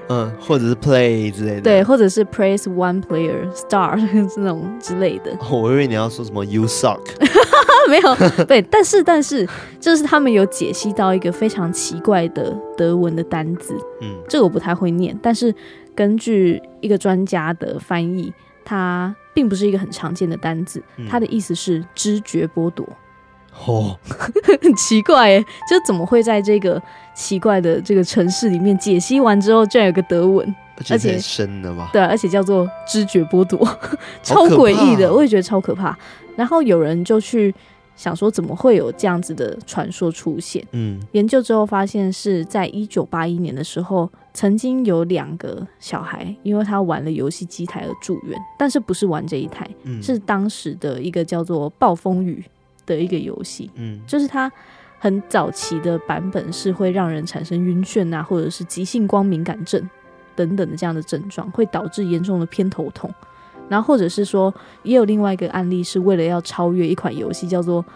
[0.08, 3.96] 嗯，或者是 play 之类的，对，或者是 praise one player star
[4.34, 5.30] 这种之类的。
[5.40, 7.00] 哦，我以为你要说什么 you suck，
[7.88, 9.46] 没有，对，但是但是
[9.78, 15.54] 就是他们有解析到一个非常奇怪的德文的单字，嗯，这个我不太会念，但是
[15.94, 18.32] 根据一个专家的翻译，
[18.64, 21.06] 它并不是一个很常见的单字，嗯。
[21.08, 22.86] 它的意思是知觉剥夺。
[23.66, 23.96] 哦，
[24.62, 26.80] 很奇怪哎，就怎么会在这个
[27.14, 30.54] 奇怪的这个城市里面解析完之后，居然有个德文，
[30.90, 31.90] 而且深的吧？
[31.92, 33.58] 对，而且叫做知觉剥夺，
[34.22, 35.96] 超诡异的，我也觉得超可怕。
[36.36, 37.54] 然后有人就去。
[37.96, 40.64] 想说怎么会有这样子的传说出现？
[40.70, 52.40] 嗯，研究之后发现是在一九八一年的时候，曾经有两个小孩因为他玩了游戏机台而住院，但是不是玩这一台，嗯，是当时的一个叫做《暴风雨》
[52.96, 54.50] 的一个游戏，嗯，就是它
[54.98, 59.88] 很早期的版本是会让人产生晕眩啊，或者是急性光敏感症
[60.34, 63.12] 等等的这样的症状，会导致严重的偏头痛。
[63.68, 67.84] 然后，或者是说，也有另外一个案例，是为了要超越一款游戏，叫做《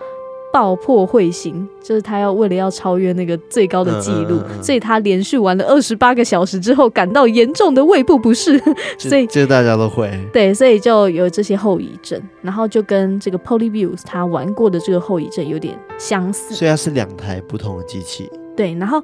[0.52, 8.60] 爆破彗星》，就是他要为了要超越那个最高的纪录，嗯嗯嗯、所以他连续玩了二十八个小时之后，感到严重的胃部不适，
[8.98, 19.02] 所以这大家都会对，所以就有这些后遗症，然后就跟这个 Polybius 他玩过的这个后遗症有点相似，所以它是两台不同的机器，对，然后。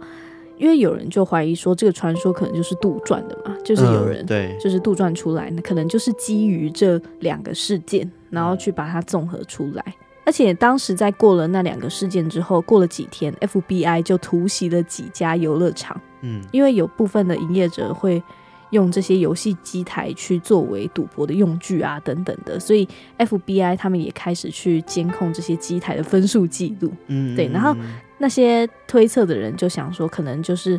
[0.61, 9.85] 因为有人就怀疑说，这个传说可能就是杜撰的嘛，就是有人对，就是杜撰出来，那可能就是基于这两个事件，然后去把它综合出来。
[10.29, 18.23] 而且当时在过了那两个事件之后，过了几天，FBI 就突袭了几家游乐场，嗯，因为有部分的营业者会
[18.69, 22.87] 用这些游戏机台去作为赌博的用具啊，等等的，所以
[23.17, 27.75] FBI 他们也开始去监控这些机台的分数记录，嗯，对，然后。
[28.21, 30.77] 那些推测的人就想说，可能就是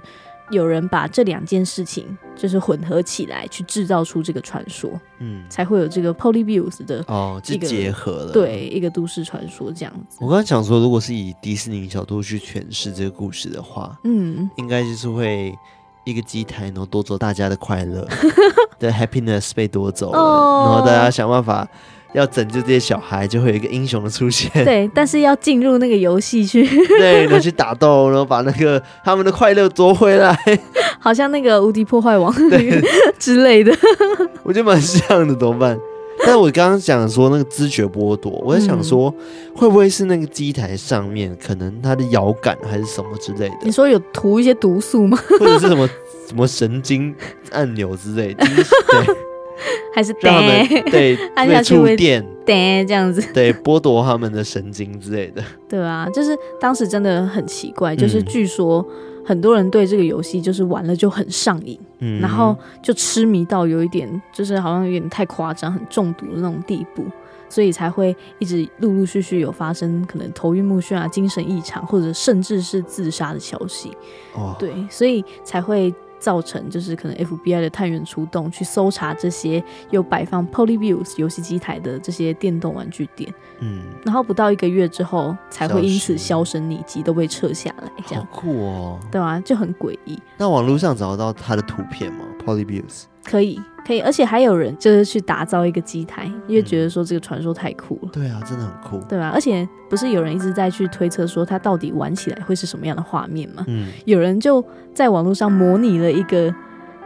[0.51, 10.17] 有人把这两件事情就是混合起来，去制造出这个传说，嗯，才会有这个 Polybius 的哦，就结合了，对，一个都市传说这样子。
[10.19, 15.57] 我刚刚讲说，如果是以迪士尼角度去诠释这个故事的话，嗯，应该就是会
[16.03, 18.07] 一个机台，然后夺走大家的快乐
[18.79, 21.67] 的 happiness 被夺走了，哦，然后大家想办法。
[22.13, 24.51] 要拯救这些小孩，就会有一个英雄的出现。
[24.65, 26.65] 对， 但是要进入那个游戏去，
[26.97, 30.37] 对，然后去打斗，然后把那个他们的快乐夺回来，
[30.99, 32.81] 好像那个无敌破坏王 对
[33.17, 33.71] 之类的。
[34.43, 35.77] 我觉得蛮像的，怎么办？
[36.25, 39.09] 但我刚刚讲说那个知觉剥夺，我在想说，
[39.55, 43.55] 会不会是那个机台上面可能它的摇杆还是什么之类的？
[43.63, 45.17] 你说有涂一些毒素吗？
[45.39, 45.87] 或者是什么
[46.27, 47.15] 什么神经
[47.51, 48.45] 按钮之类的？
[48.45, 49.15] 对。
[49.93, 55.43] 还是让他们对 按下去会电，电这样子，对剥夺他们的神经之类的。
[55.67, 58.85] 对啊，就是当时真的很奇怪，就是据说
[59.25, 67.05] 很多人对这个游戏就是玩了就很上瘾，嗯，然后就痴迷到有一点就是好像有点太夸张，很中毒的那种地步，
[67.49, 73.91] 所以才会一直陆陆续续有发生可能头晕目眩啊、精神异常，或者甚至是自杀的消息。
[74.33, 75.93] 哦，对，所以才会。
[76.19, 90.19] 造成就是可能 FBI 的探员出动去搜查这些有摆放 Polybius 游戏机台的这些电动玩具店，嗯，然后不到一个月之后才会因此销声匿迹，都被撤下来，这样好酷哦，对啊，就很诡异。
[90.37, 93.59] 那网络上找得到他的图片吗？Polybius 可以。
[93.85, 98.09] 可以，而且还有人就是去打造一个机台，因为觉得说这个传说太酷了。
[98.11, 99.31] 对啊，真的很酷，对吧？
[99.33, 103.63] 而且不是有人一直在去推测说它到底玩起来会是什么样的画面吗？
[103.67, 104.63] 嗯，有人就
[104.93, 106.53] 在网络上模拟了一个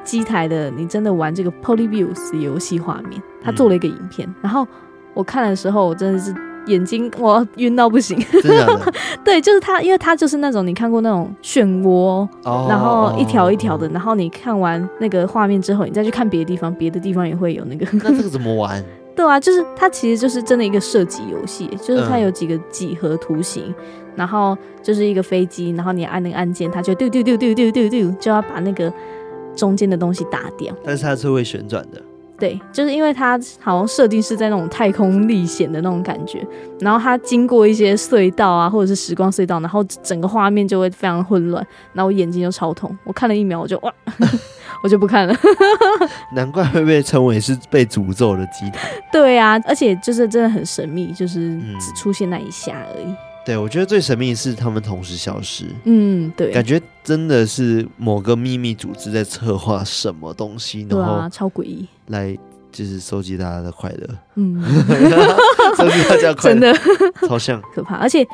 [0.04, 4.68] 机台的，你真的玩这个 Polybius 游戏画面，他做了一个影片，然后
[5.14, 6.34] 我看的时候，我真的是。
[6.68, 8.94] 眼睛我晕到不行，真的？
[9.24, 17.86] 对，就是它，因为它就是那种你看过那种漩涡，哦、然后一条一条的，哦、然后你看完那个画面之后，你再去看别的地方，别的地方也会有那个。
[18.04, 18.84] 那这个 怎么玩？
[19.16, 23.76] 对啊，就是它其实就是真的一个射击游戏，就是它有几个几何图形，嗯、
[24.16, 28.92] 然后就是一个飞机，然后你按那个按键，它就丢丢丢丢丢丢丢，就要把那个
[29.56, 30.74] 中间的东西打掉。
[30.84, 32.02] 但是它是会旋转的。
[32.38, 36.46] 对，就是因为它好像设定是在那种太空历险的那种感觉，
[36.80, 43.94] 然后它经过一些隧道啊，或者是时光隧道，然后整个画面就会非常混乱，然后我眼睛就超痛，我看了一秒我就哇，
[44.84, 45.36] 我就不看了。
[46.36, 48.90] 难怪会被称为是被诅咒的机台。
[49.14, 53.06] 对啊，而且就是真的很神秘，就是只出现那一下而已。
[53.46, 55.66] 对，我觉得最神秘的是他们同时消失。
[55.84, 62.38] 嗯，对，感觉真的是某个秘密组织在策划什么东西，然后超诡异，来
[62.72, 64.10] 就是收集大家的快乐。
[64.36, 64.62] 嗯，
[65.78, 66.74] 收集大家快乐，真的
[67.28, 68.26] 超像可怕，而且。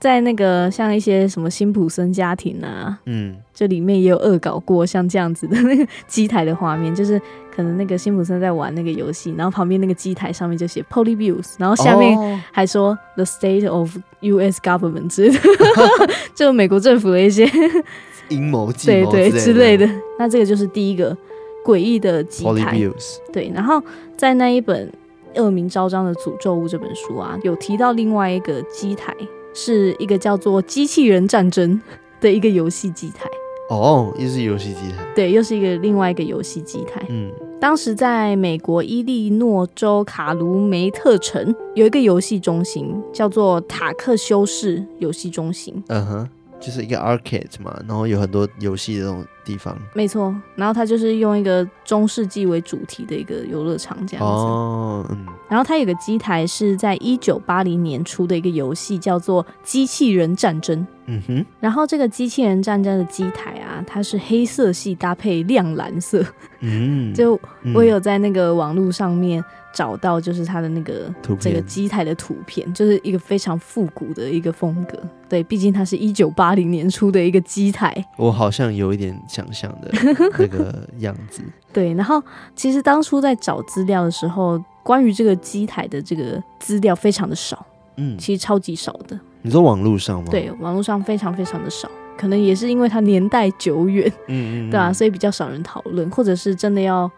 [0.00, 7.20] 在那个像一些什么辛普森家庭啊，嗯，这里面也有恶搞过像这样子的那个机台的画面，就是
[7.54, 12.96] 可能那个辛普森在玩那个游戏，然后旁边那个机台上面就写 Polybius，然后下面还说、oh.
[13.16, 14.58] The State of U.S.
[14.62, 17.46] Government 之类的，就美国政府的一些
[18.30, 19.86] 阴谋计对对之类的。
[20.18, 21.14] 那这个就是第一个
[21.62, 23.52] 诡异的机台，Polybius 对。
[23.54, 23.82] 然后
[24.16, 24.90] 在那一本
[25.36, 29.14] 恶名昭彰的诅咒物这本书啊，有提到另外一个机台。
[29.54, 31.80] 是一个叫做《机器人战争》
[32.22, 33.28] 的一个游戏机台。
[33.68, 35.06] 哦，又是游戏机台。
[35.14, 37.00] 对，又是一个另外一个游戏机台。
[37.08, 37.30] 嗯，
[37.60, 45.80] 当时在美国伊利诺州卡卢梅特城有一个游戏中心，叫做塔克修士游戏中心。
[45.86, 46.28] 嗯哼，
[46.60, 49.76] 就是一个 arcade 嘛，然后有很多游戏的这种地方。
[49.94, 54.30] 没错，然后它就是用一个中世纪为主题的一个游乐场这样子。
[54.30, 55.26] 哦，嗯。
[55.48, 60.78] 然后它有个机台是在一九八零年出的一个游戏，叫做《机器人战争》。
[61.10, 61.46] 嗯哼。
[61.58, 66.24] 然后这个机器人战争的机台啊，它是黑色系搭配亮蓝色。
[66.60, 67.12] 嗯。
[67.14, 67.38] 就
[67.74, 69.44] 我有在那个网络上面
[69.74, 74.98] 找到，就是它的那个，这个机台的图片，就是一个非常复古的一个风格。
[75.28, 77.92] 对，毕竟它是一九八零年出的一个机台。
[78.16, 79.90] 我好像有一点想象的
[80.38, 81.42] 那个样子。
[81.72, 82.22] 对，然后
[82.54, 84.62] 其实当初在找资料的时候。
[84.82, 87.64] 关于这个机台的这个资料非常的少，
[87.96, 89.20] 嗯，其实超级少的。
[89.42, 90.28] 你说网络上吗？
[90.30, 97.10] 对，网络上非常非常的少，可能也是因为它年代久远，嗯，嗯嗯， 对啊，所以比较少人讨论，或者是真的要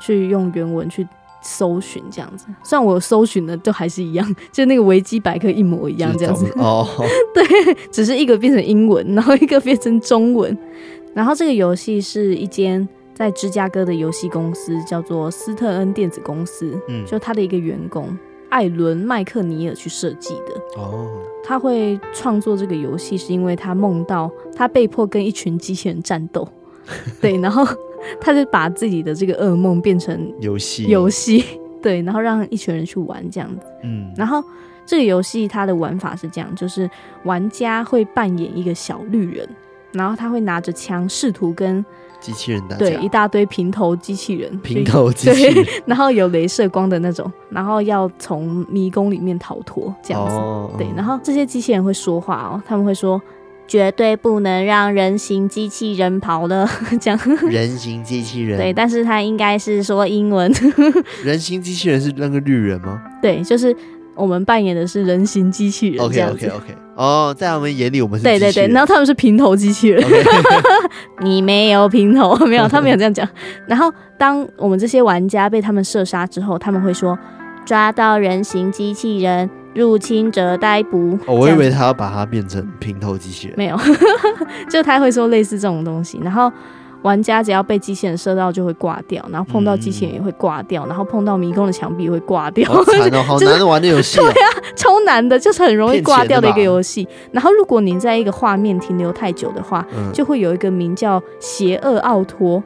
[0.00, 1.06] 去用原文去
[1.42, 2.46] 搜寻这样子。
[2.62, 6.86] 虽然我搜寻的都还是一样，就那个维基百科一模一样这样子哦，
[7.34, 7.44] 对，
[7.90, 10.56] 只是一个变成英文，然后一个变成中文。
[11.12, 12.88] 然后这个游戏是一间。
[13.16, 18.08] 在芝加哥的游戏公司叫做斯特恩电子公司，嗯，就他的一个员工
[18.50, 20.80] 艾伦麦克尼尔去设计的。
[20.80, 21.08] 哦，
[21.42, 26.46] 他会创作这个游戏是因为他梦到他被迫跟一群机器人战斗，
[27.20, 27.66] 对，然后
[28.20, 31.44] 他就把自己的这个噩梦变成游戏，游戏，
[31.82, 34.42] 对，然后让一群人去玩这样子，嗯，然后
[34.86, 36.88] 这个游戏它的玩法是这样，就是
[37.24, 39.48] 玩家会扮演一个小绿人，
[39.92, 41.84] 然后他会拿着枪试图跟
[42.24, 50.34] 机器人打架，对，一大堆平头机器人，平头机器人， 然后有镭射光的那种，然后要从迷宫里面逃脱，这样子。
[50.36, 53.20] 哦、对，然后这些机器人会说话哦，他们会说
[53.68, 56.66] 绝对不能让人形机器人跑了，
[56.98, 57.20] 这样。
[57.50, 60.50] 人形机器人，对，但是他应该是说英文。
[61.22, 63.02] 人形机器人是那个绿人吗？
[63.20, 63.76] 对，就是。
[64.16, 66.06] 我们扮演的是人形机器人。
[66.06, 66.76] OK OK OK。
[66.96, 70.04] 哦，在他们眼里我们是对对对，然后他们是平头机器人。
[71.22, 73.28] 你没有平头，没有，他没有这样讲。
[73.66, 77.18] 然后当我们这些玩家被他们射杀之后，他们会说
[77.66, 83.56] ：“抓到人形机器人，入侵者逮捕。”哦，我以为他要把它变成平头机器人。
[83.56, 83.76] 没有，
[84.70, 86.52] 就他会说类似这种东西，然后。
[87.04, 92.66] 玩家只要被机器人射到就会挂掉，然后碰到机器人也会挂掉，嗯、然后碰到迷宫的墙壁也会挂掉。
[92.72, 94.32] 好惨哦， 好难的玩的游戏， 啊。
[94.32, 97.06] 对啊，超难的，就是很容易挂掉的一个游戏。
[97.30, 102.62] 然后如果你在一个画面停留太久的话，嗯、就会有一个名叫“邪恶奥托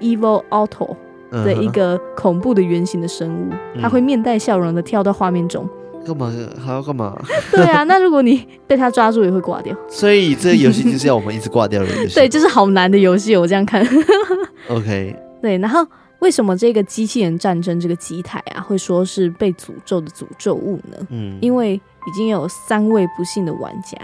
[0.00, 0.96] ”（Evil Otto）
[1.30, 5.68] 的一个恐怖的圆形的生物，它、嗯、会面带笑容的跳到画面中。
[6.04, 6.32] 干嘛
[6.64, 7.16] 还要干嘛？
[7.50, 9.76] 对啊， 那如果你被他抓住，也会挂掉。
[9.88, 12.14] 所以这个游戏就是要我们一直挂掉的游戏。
[12.14, 13.86] 对，就是好难的游戏，我这样看。
[14.68, 15.16] OK。
[15.40, 15.86] 对，然后
[16.20, 20.96] 为什么这个机器人战争这个机台啊，会说是被诅咒的诅咒物呢？
[21.10, 23.98] 嗯，因为已经有三位不幸的玩家，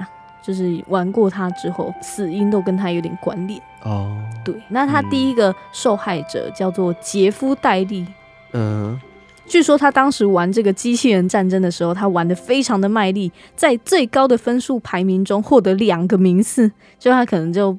[0.44, 3.60] 就是玩过它之后，死因都跟他有点关联。
[3.84, 8.06] 哦，对，那他第一个受害者叫做杰夫戴利。
[8.52, 8.98] 嗯。
[9.48, 17.78] 据说他当时玩这个机器人战争的时候，他玩的非常的卖力，在最高的分数排名中获得两个名次，就他可能就不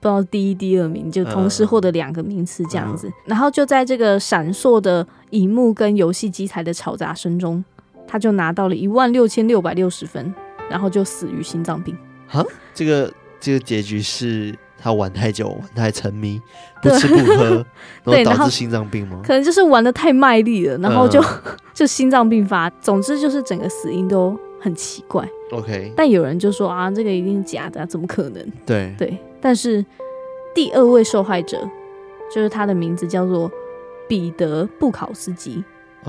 [0.00, 3.12] 知道第一、第二名，就同时获得两个名次这样子。
[3.26, 7.62] 然后就在这个闪烁的荧幕跟游戏机台的嘈杂声中，
[8.08, 10.34] 他就拿到了一万六千六百六十分，
[10.70, 11.96] 然后就死于心脏病。
[12.26, 12.44] 哈，
[12.74, 14.54] 这个这个结局是？
[14.82, 16.40] 他玩太久，玩太沉迷，
[16.82, 17.66] 不吃不喝，
[18.02, 19.20] 对，然后导致心脏病吗？
[19.22, 21.26] 可能就是玩的太卖力了，然后就、嗯、
[21.74, 22.70] 就心脏病发。
[22.80, 25.28] 总之就是整个死因都很奇怪。
[25.52, 28.52] OK，但有人就说啊，这个一定是假的、啊，怎么可能？
[28.64, 29.18] 对对。
[29.38, 29.84] 但是
[30.54, 31.68] 第二位受害者
[32.34, 33.50] 就是他的名字叫做
[34.08, 35.62] 彼得布考斯基.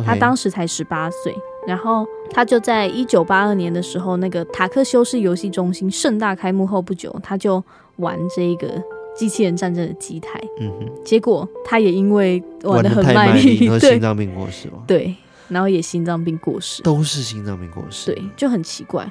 [0.06, 1.36] 他当时才十八岁，
[1.68, 7.62] 然后他就在一九八二年的时候，那个塔克修士游戏中心盛大开幕后不久，他就。
[8.02, 8.84] 玩这个
[9.16, 14.80] 机器人战争的机台，嗯哼，结果他也因为玩的很卖力，然后 心脏病过世吗？
[14.86, 15.16] 对，
[15.48, 19.10] 然后也心脏病过世，都是心脏病过世，对，就很奇怪，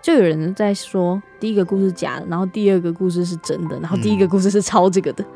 [0.00, 5.26] 就有人在说第一个故事假的，然后第二个故事是真的，然后第一个故事是抄这个的，嗯、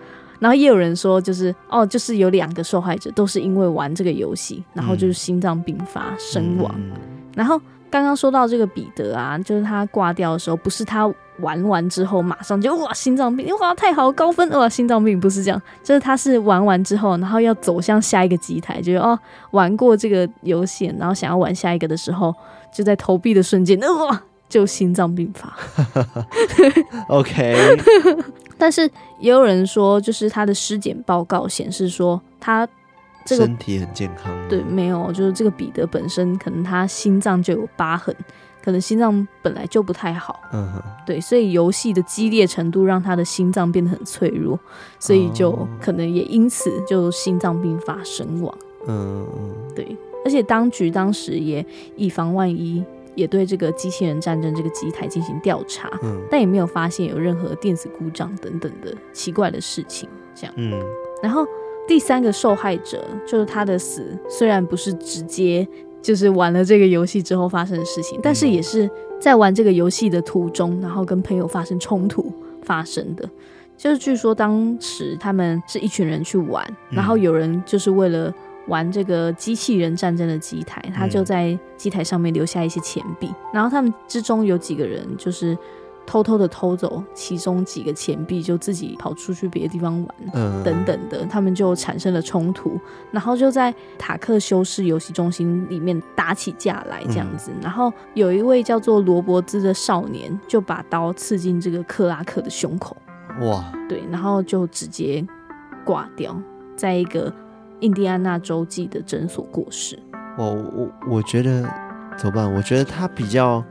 [0.41, 6.93] 然后也有人说就是哦，就是有两个受害者都是因为玩这个游戏，然后就是心脏病发身亡，嗯、
[7.35, 11.13] 然后刚刚说到这个彼得啊，就是他挂掉的时候，不是他。
[11.41, 19.19] 玩完之后马上就哇心脏病哇太好高分哇心脏病不是这样，就是他是玩完之后，然后要走向下一个机台，就是哦
[19.51, 22.35] 玩过这个游戏，然后想要玩下一个的时候，
[22.73, 25.57] 就在投币的瞬间哇 就心脏病发。
[27.09, 27.57] OK，
[28.57, 32.67] 但是也有人说，就是他的尸检报告显示说他
[33.25, 34.33] 这个身体很健康。
[34.49, 38.15] 对，没有，就是这个彼得本身可能他心脏就有疤痕，
[38.67, 40.41] 可能心脏本来就不太好。
[40.53, 44.59] 嗯哼，对，所以游戏的激烈程度让他的心脏变得很脆弱，
[44.99, 48.53] 所以就可能也因此就心脏病发身亡。
[48.89, 51.65] 嗯嗯，对，而且当局当时也
[51.95, 52.85] 以防万一。
[53.15, 60.07] 也对这个机器人战争这个机台进行调查，嗯，但也没有发现有任何电子故障等等的奇怪的事情。
[60.35, 60.71] 这样，嗯，
[61.23, 61.47] 然后
[61.89, 65.67] 第三个受害者就是他的死，虽然不是直接
[66.07, 68.89] 就是玩了这个游戏之后发生的事情，但是也是
[69.21, 72.33] 在玩这个游戏的途中，然后跟朋友发生冲突
[72.63, 73.29] 发生的。
[73.77, 78.33] 就是据说当时他们是一群人去玩，然后有人就是为了。
[78.69, 85.57] 玩这个机器人战争的机台，他就在机台上面留下一些钱币，嗯、然后他们之中有几个人就是
[86.07, 92.79] 偷偷的偷走其中几个钱币，就自己跑出去别的地方玩，嗯，等等的，他们就产生了冲突，
[93.11, 102.97] 然后就在塔克修士游戏中心里面打起架来，这样子，嗯、然后有一位叫做罗伯兹的少年就把刀刺进这个克拉克的胸口，
[103.41, 105.27] 哇，对，然后就直接
[105.85, 106.35] 挂掉，
[106.77, 107.33] 在一个。
[107.81, 109.99] 印第安纳州际的诊所过世。
[110.39, 111.63] 我我我觉得
[112.17, 112.51] 怎么办？
[112.51, 113.63] 我觉得他比较，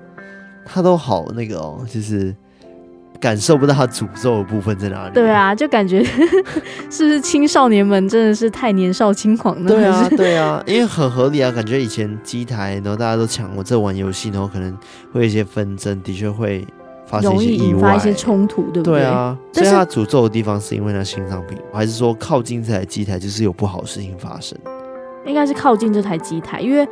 [0.65, 2.35] 他都好那个哦，就是
[3.19, 5.13] 感受不到他诅咒的部分在哪里。
[5.13, 6.03] 对啊，就感觉
[6.89, 9.69] 是不是青少年们真的是太年少轻狂了？
[9.69, 14.71] 对啊，对啊，因为很合理啊，感觉以前机台，然后大家都抢我这玩游戏，然后可能
[15.13, 16.65] 会有一些纷争，的确会。
[17.21, 18.99] 容易引发一些冲突，对不对？
[18.99, 24.57] 对啊，所以他诅咒的地方是因为他心脏病，还是说靠近这台机台就是有不好的事情发生？
[25.25, 26.87] 应该是靠近这台机台，因为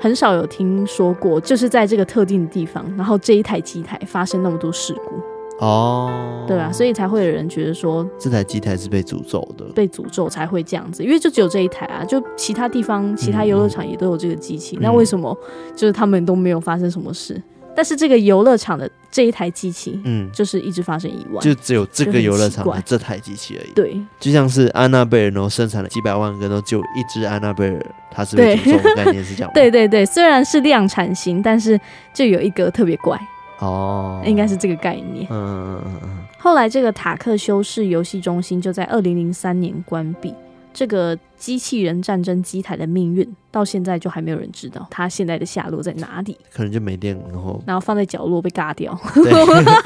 [0.00, 5.14] 很少有听说过，就是在这个特定的地方，然后这一台机台发生那么多事故。
[5.60, 15.36] 哦，对啊，所以才会有人觉得说这台机台是被诅咒的，被诅咒才会这样子，因为就只有这一台啊，就其他地方、其他游乐场也都有这个机器，嗯、那为什么
[15.76, 17.40] 就是他们都没有发生什么事？
[17.74, 23.72] 但是这个游乐场的这一台机器，嗯，就是一直发生意外，就只有这个游乐场的这台机器而已。
[23.72, 29.50] 对，就像是安娜贝尔，然后生产了几百万个，然后就一只安娜贝尔，它是被诅咒的概念是这样。
[29.54, 31.78] 对对对，虽然是量产型，但是
[32.14, 33.20] 就有一个特别怪
[33.58, 35.26] 哦，应该是这个概念。
[35.30, 36.18] 嗯嗯嗯嗯。
[36.38, 40.34] 后来这个塔克修士游戏中心就在二零零三年关闭。
[40.76, 46.36] 这个机器人战争机台的命运到现在就还没有人知道，它现在的下落在哪里？
[46.52, 48.92] 可能就没电，然后然后放在角落被嘎掉。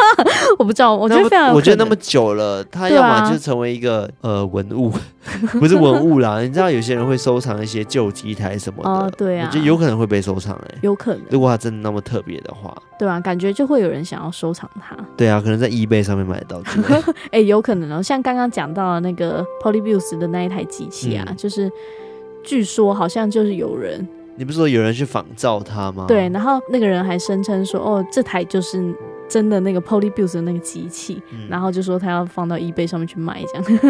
[0.59, 4.91] 我不知道，我觉得非常，我觉得那么久了，它要么就成为一个、啊、呃文物，
[5.61, 6.41] 不是文物啦。
[6.41, 11.23] 你知道有些人会收藏一些旧机台什么的，哦、对啊，我觉得有可能会被收藏哎、欸，有可能。
[11.31, 14.97] 如果它真的那么特别的话，对啊，感觉就会有人想要收藏它。
[15.17, 16.63] 对啊，可能在 eBay 上面买得到。
[17.27, 21.71] 哎、欸，有可能哦，像刚刚讲到的那个 Polybius 的那一台机器啊，嗯、就是
[22.43, 26.07] 据说好像就是有人，你不是说有人去仿造它吗？
[26.09, 28.95] 对，然后那个人还声称说，哦，这台就是
[29.29, 33.81] 真的那个 Polybius 的那个机器，嗯、然后就说他要放到 eBay 上面去卖这样。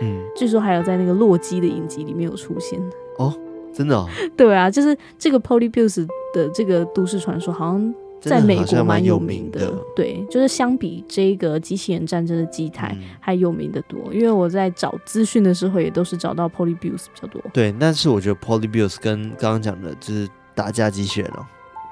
[0.00, 2.80] 嗯， 据说还有在那个洛基的影集里面有出现
[3.18, 3.34] 哦，
[3.72, 4.08] 真的、哦？
[4.36, 7.94] 对啊，就是这个 Polybius 的这个都市传说好像。
[8.20, 14.12] 在美国蛮有名的，对，就是相比这个机器人战争的机台还有名的多。
[14.12, 17.40] 因为我在找资讯的时候，也都是找到 Polybius 比较多。
[17.52, 21.46] 对，但是我觉得 Polybius 跟刚刚讲的就是打架机器人哦，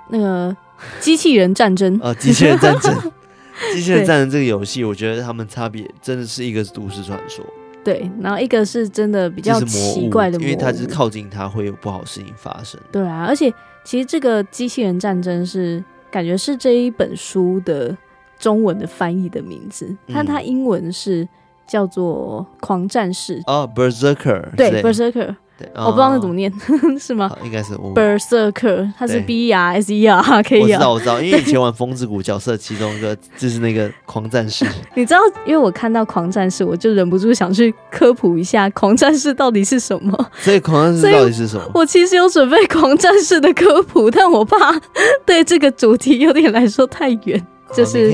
[0.08, 0.56] 那个
[0.98, 3.12] 机器人战争啊， 机器人战争，
[3.72, 7.44] 机器人战争这个游戏，我觉得他们差别真的是一个是都市传说，
[7.84, 12.80] 对，然后一个是真的比较奇怪的，因为它是靠近它会有不好的事情发生。
[12.90, 13.52] 对啊，而且
[13.84, 15.84] 其实这个机器人战争是。
[16.16, 17.94] 感觉是这一本书的
[18.38, 21.28] 中文的翻译的名字，但它英文是
[21.66, 25.36] 叫做《狂战士》哦，Berserker，对，Berserker。
[25.58, 26.52] 对，我不知道那怎么念，
[27.00, 27.34] 是吗？
[27.42, 30.60] 应该是 Berserker，它是 B R S E R K。
[30.60, 34.66] 我知道，我知道，因为以前玩 风之谷角色，其中一个就是那个狂战士。
[34.94, 40.30] 你知道，因为我看到狂战士，我就忍不住想去科普一下狂战士到底是什么。
[40.40, 41.70] 所以狂战士到底是什么？
[41.74, 44.78] 我其实有准备狂战士的科普，但我怕
[45.24, 47.46] 对这个主题有点来说太远。
[47.76, 48.10] 就是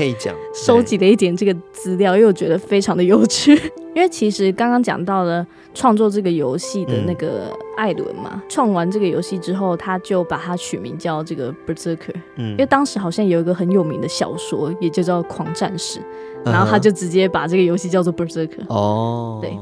[0.53, 3.53] 收集了一点这个资料，因为我觉得非常的有趣。
[3.95, 12.15] 因为其实刚刚讲到了创作这个游戏的那个艾伦嘛，创、嗯、完这个游戏之后，他就把它取名叫这个 Berserker。
[12.37, 15.99] 嗯，因为当时好像有一个很有名的小说，也就叫《狂战士》，
[16.43, 18.65] 然后他就直接把这个游戏叫做 Berserker。
[18.67, 19.55] 哦，对。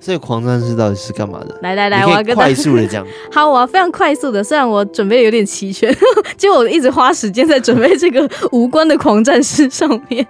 [0.00, 1.54] 所以狂战士到底是干嘛的？
[1.62, 3.06] 来来来，我要跟快速的讲。
[3.30, 4.42] 好，我要非常快速的。
[4.42, 5.94] 虽然我准备的有点齐全，
[6.36, 10.26] 结果我一直花时间在准备这个无关的狂战士上面。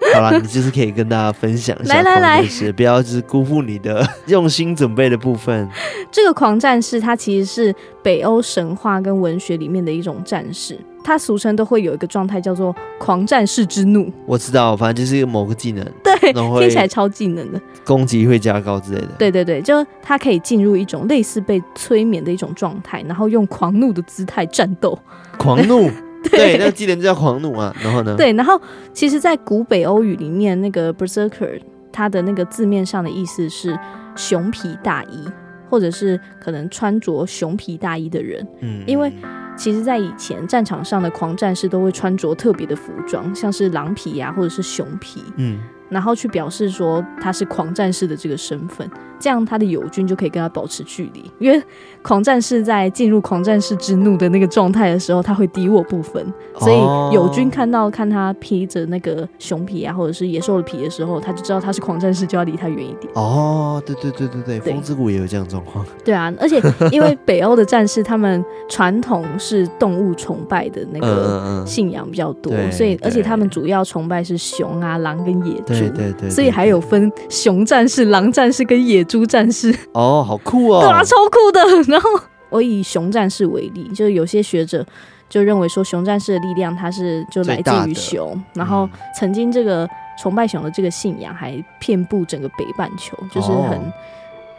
[0.14, 5.68] 好了，你就是可以跟大家分享一下，来来来，不要就是辜负你的 用心准备的部分。
[6.10, 14.10] 这个狂战士，它其实是北欧神话跟文学里面的一种战士，它俗称都会有一个状态叫做狂战士之怒。
[14.26, 19.08] 我知道，反正就是一个某个技能，对，听起来超技能的，攻击会加高之类的。
[19.18, 24.98] 对对对，就它可以进入一种类似被催眠的一种状态，然后用狂怒的姿态战斗。
[25.38, 25.88] 狂怒。
[26.30, 28.14] 对，那个技能就叫狂怒啊， 然后呢？
[28.16, 28.60] 对，然后
[28.92, 31.60] 其实，在古北欧语里面，那个 berserker
[31.92, 33.78] 它的那个字面上的意思是
[34.14, 35.24] 熊皮大衣，
[35.68, 38.46] 或者是可能穿着熊皮大衣的人。
[38.60, 39.12] 嗯，因为
[39.56, 45.22] 其实，在以前战场上的狂战士都会穿着特别的服装，像是狼皮呀、啊，或者是熊皮。
[45.36, 45.58] 嗯。
[45.90, 48.88] 然后去表示说他是狂战士的这个身份，
[49.18, 51.30] 这样他的友军就可以跟他保持距离。
[51.38, 51.62] 因为
[52.02, 56.24] 狂战士在进入狂战士之怒的那个状态的时候，他会敌我不分，
[56.58, 63.12] 所以友军看到看他披着那个熊皮啊，或者是野兽的皮的时候，他就知道他是狂战士，就要离他远一点。
[63.14, 65.84] 哦，对对对对对，对，风之谷也有这样状况。
[66.04, 66.62] 对啊，而且
[66.92, 75.79] 因为北欧的战士他们传统是动物崇拜的那个 信仰比较多，嗯嗯，所以而且他们主要崇拜是熊啊、狼跟野猪。
[75.88, 79.74] 对对，对，所以还有分熊战士、狼战士跟野猪战士。
[79.92, 80.80] 哦，好酷哦！
[80.80, 81.60] 对啊，超酷的。
[81.90, 82.08] 然后
[82.50, 84.84] 我以熊战士为例，就是有些学者
[85.28, 88.40] 就认为说，熊战士的力量它是就来自于熊。
[88.54, 89.88] 然后曾经这个
[90.20, 93.80] 崇拜熊的这个信仰还遍布整个北半球，就是很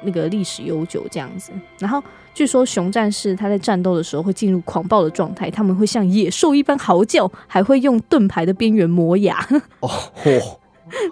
[0.03, 1.51] 那个历史悠久这样子。
[1.77, 2.01] 然后
[2.33, 9.45] 据说熊战士他在战斗的时候会进入狂暴的状态，他们会像野兽一般嚎叫，还会用盾牌的边缘磨牙。
[9.81, 9.89] 哦。
[10.25, 10.57] 哦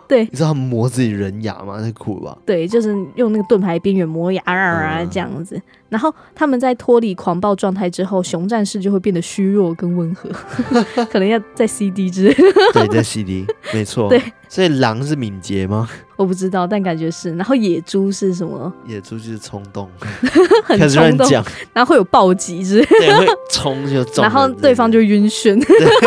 [0.08, 1.82] 对，你知道他们磨自己人牙吗？
[1.82, 2.38] 太酷了吧！
[2.46, 5.62] 对，就是用那个盾牌边缘磨牙啊，啊这样子。
[5.90, 10.30] 然后他们在脱离狂暴状态之后，熊战士就会变得虚弱跟温和，
[11.10, 12.34] 可能要在 CD 之类。
[12.74, 14.08] 对，在 CD，没错。
[14.08, 15.90] 对，所以狼是敏捷吗？
[16.16, 17.32] 我不知道，但感觉是。
[17.36, 18.72] 然后野猪是什么？
[18.86, 19.90] 野猪就是冲动，
[20.64, 21.28] 很冲动。
[21.74, 24.22] 然后会有暴击之类，对，会冲就中。
[24.22, 25.56] 然后对方就晕眩。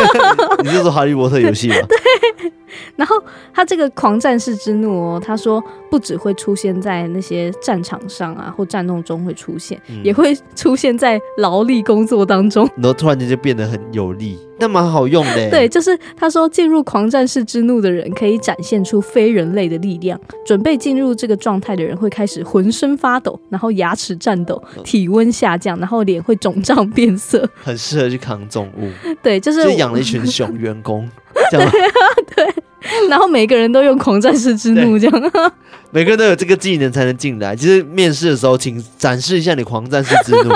[0.63, 1.75] 你就是哈利波特游戏吗？
[1.89, 2.53] 对。
[2.95, 3.15] 然后
[3.53, 12.69] 他这个狂战士之怒哦，他说不只会出现在那些战场上啊或战斗中会出现，嗯、也会出现在劳力工作当中。
[12.75, 15.49] 然后突然间就变得很有力，那蛮好用的。
[15.51, 20.19] 对，就是他说进入狂战士之怒的人可以展现出非人类的力量。
[20.45, 27.49] 准备进入这个状态的人会开始浑身发抖，然后牙齿颤抖，体温下降，然后脸会肿胀变色。
[27.63, 28.89] 很适合去扛重物。
[29.21, 31.09] 对，就是就养了一群熊员工。
[31.51, 31.71] 这样
[32.35, 32.53] 对， 对，
[33.09, 35.31] 然后每个人都用狂战士之怒这样，
[35.91, 37.55] 每个人都有这个技能才能进来。
[37.55, 40.51] 其实面试的时候，请展示一下你狂战士之怒，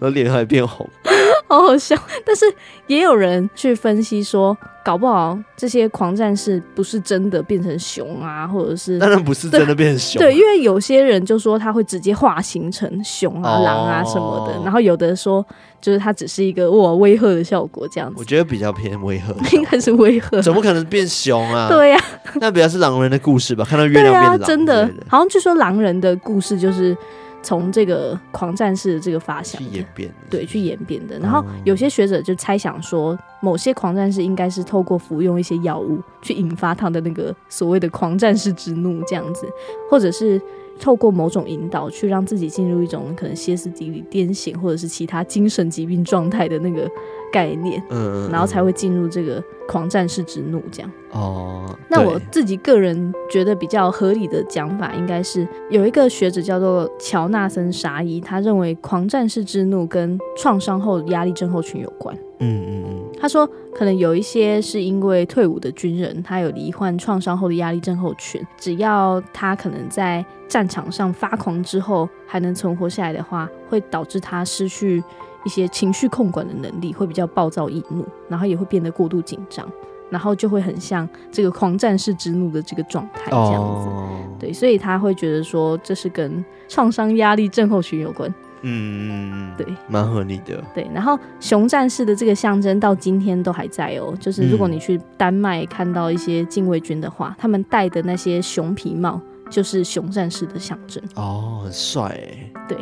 [0.00, 0.88] 然后脸还变红，
[1.46, 1.94] 好好笑。
[2.24, 2.46] 但是
[2.86, 10.20] 也有人去分析说，搞不好这些狂战士不是真的变成熊啊，或者是当然不是真的变成熊。
[10.20, 15.44] 对，因为有些人就说他会直接化形成熊啊、狼啊什么的，然后有的说
[15.82, 18.16] 就是他只是一个哇威吓的效果这样子。
[18.16, 21.68] 我觉得比较偏威吓， 应该是威吓，怎么可能变熊啊？
[21.68, 22.00] 对呀，
[22.40, 23.64] 那比较是狼人的故事吧？
[23.68, 26.96] 看到月亮变狼，真的，好像据说狼人的故事就是。
[27.42, 31.18] 从这个狂战士的这个发想去演变，对，去演变的。
[31.18, 39.46] 然后有些学者就猜想说，某些狂战士应该是透过服用一些药物去引发他的那个所谓的狂战士之怒这样子，
[39.90, 40.40] 或者是。
[40.78, 46.90] 透过某种引导，去让自己进入一种可能歇斯底里、癫痫或者是其他精神疾病状态的那个
[47.32, 50.90] 概念，嗯，然后才会进入这个狂战士之怒这样。
[51.12, 62.16] 哦，那我自己个人觉得比较合理的讲法，应该是有一个学者叫做乔纳森·沙伊，他认为狂战士之怒跟创伤后压力症候群有关。
[62.42, 68.40] 嗯嗯嗯，他说可能有一些是因为退伍的军人，他有罹患创伤后的压力症候群。
[68.56, 75.02] 只要他可能在战场上发狂之后还能存活下来的话，会导致他失去
[75.44, 79.66] 一些情绪控管的能力，会比较暴躁易怒，然后也会变得过度紧张，
[80.10, 83.88] 然后就会很像这个狂战士之怒的这个状态这样子。
[83.88, 84.08] 哦。
[84.38, 88.32] 对，所以他会觉得说这是跟创伤压力症候群有关。
[88.62, 90.62] 嗯，对，蛮合理的。
[90.74, 94.14] 对，然后熊战士的这个象征到今天都还在哦。
[94.20, 99.18] 就是如果你去丹麦看到一些禁卫军的话，嗯、他们戴的那些熊皮帽
[99.48, 101.02] 就是熊战士的象征。
[101.16, 102.52] 哦，很帅哎。
[102.68, 102.76] 对，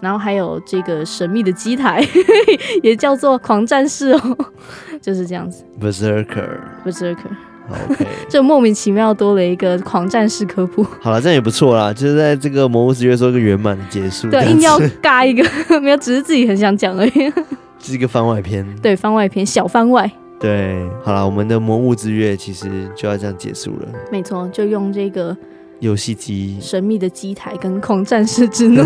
[0.00, 2.04] 然后还有这个神秘的机台，
[2.82, 4.38] 也叫做狂战士哦，
[5.02, 5.64] 就是这样子。
[5.80, 10.84] Berserker，Berserker，OK，就 莫名其妙多了一个狂战士科普。
[11.00, 14.30] 好了，这样也不错啦，就是在这个魔物之月做一个圆满的结束。
[14.30, 17.32] 对，硬要尬一个，没有，只是自己很想讲而已。
[17.80, 18.66] 是一个番外篇。
[18.82, 20.10] 对，番外篇，小番外。
[20.40, 23.88] 对，好了，我们的魔物之月其实就要这样结束了。
[24.10, 25.36] 没错，就用这个
[25.80, 28.82] 游戏机、神秘的机台跟狂战士之怒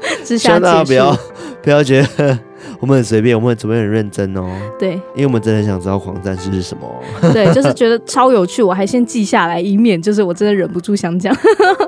[0.24, 0.62] 之下结束。
[0.64, 1.18] 大家不要
[1.62, 2.38] 不要觉得。
[2.78, 4.44] 我们很随便，我们准备很认真哦。
[4.78, 6.86] 对，因为我们真的很想知道狂战士是什么。
[7.32, 11.34] 对，就是觉得超有趣，我还先记下来，以免就是我真的忍不住想讲。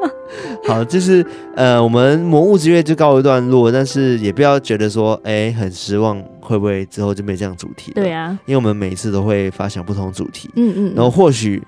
[0.65, 7.93] 好，就是呃，我们魔物之月就告一段落，但是也不要觉得说，哎，很失望，会不会之后就没这样主题？
[7.93, 10.49] 对啊，因为我们每次都会发想不同主题。
[10.57, 10.93] 嗯，嗯嗯。
[10.97, 11.63] 然后或许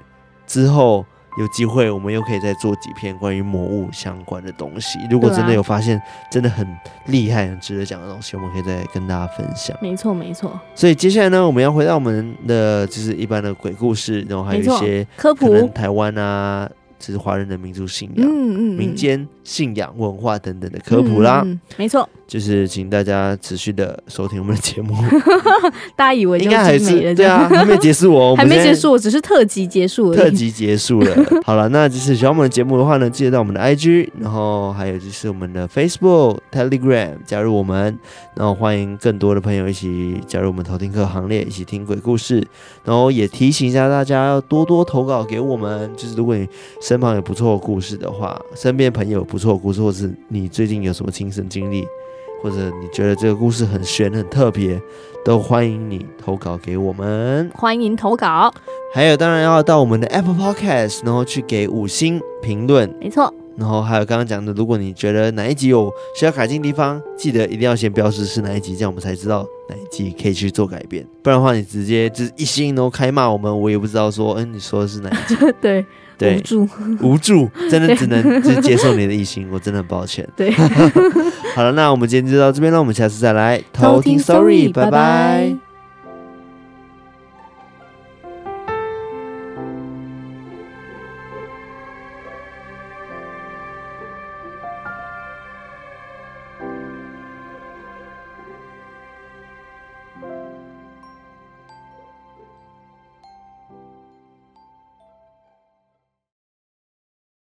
[0.46, 1.04] 之后。
[1.40, 4.98] 有机会，我们又可以再做几篇关于魔物相关的东西。
[5.10, 6.66] 如果真的有发现真的很
[7.06, 9.76] 厉害、很值得讲的东西，我们可以再跟大家分享。
[9.80, 10.58] 没错，没错。
[10.74, 21.46] 所以接下来呢，我们要回到我们的就是一般的鬼故事，然后还有一些科普，台湾啊，就是华人的民族信仰、嗯嗯嗯、民间信仰文化等等的科普啦。
[21.76, 22.08] 没错。
[22.30, 24.94] 就是请大家持续的收听我们的节目。
[25.96, 30.16] 大家以为应该还是对啊，还没结束哦， 还没结束，只是特辑结束了。
[30.16, 31.12] 特辑结束了。
[31.44, 37.98] 好了，那就是喜欢我们的节目的话呢，记得到我们的 IG，然后还有就是我们的 Facebook、Telegram 加入我们，
[38.36, 42.46] 然后欢迎更多的朋友一起加入我们偷听客行列，一起听鬼故事。
[42.84, 45.90] 然后也提醒一下大家，要多多投稿给我们。
[45.96, 46.48] 就是如果你
[46.80, 51.84] 身旁有不错的故事的话，身边朋友有不错的故事，或是你最近有什么亲身经历。
[52.42, 54.80] 或者你觉得这个故事很玄、很特别，
[55.24, 57.50] 都欢迎你投稿给我们。
[57.54, 58.52] 欢迎投稿，
[58.94, 62.92] 还有当然要到我们的 Apple Podcast，然后去给五星评论。
[63.00, 63.32] 没错。
[63.56, 71.06] 然后还有刚刚讲的，如果你觉得哪一集有需要改进的地方，记得一定要先标示是哪一集，这样我们才知道哪一集可以去做改变。
[71.22, 75.36] 不然的话，你直接就是一星都开骂我们，我也不知道说，嗯，你说的是哪一集？
[75.60, 75.84] 对。
[76.20, 76.68] 对，无助，
[77.00, 80.28] 无助，真的只能只接受你的异性，我真的很抱歉。
[80.36, 80.50] 对，
[81.56, 84.70] 好了，那我们今天就到这边了，我们下次再来偷听拜。
[84.70, 85.69] 拜拜。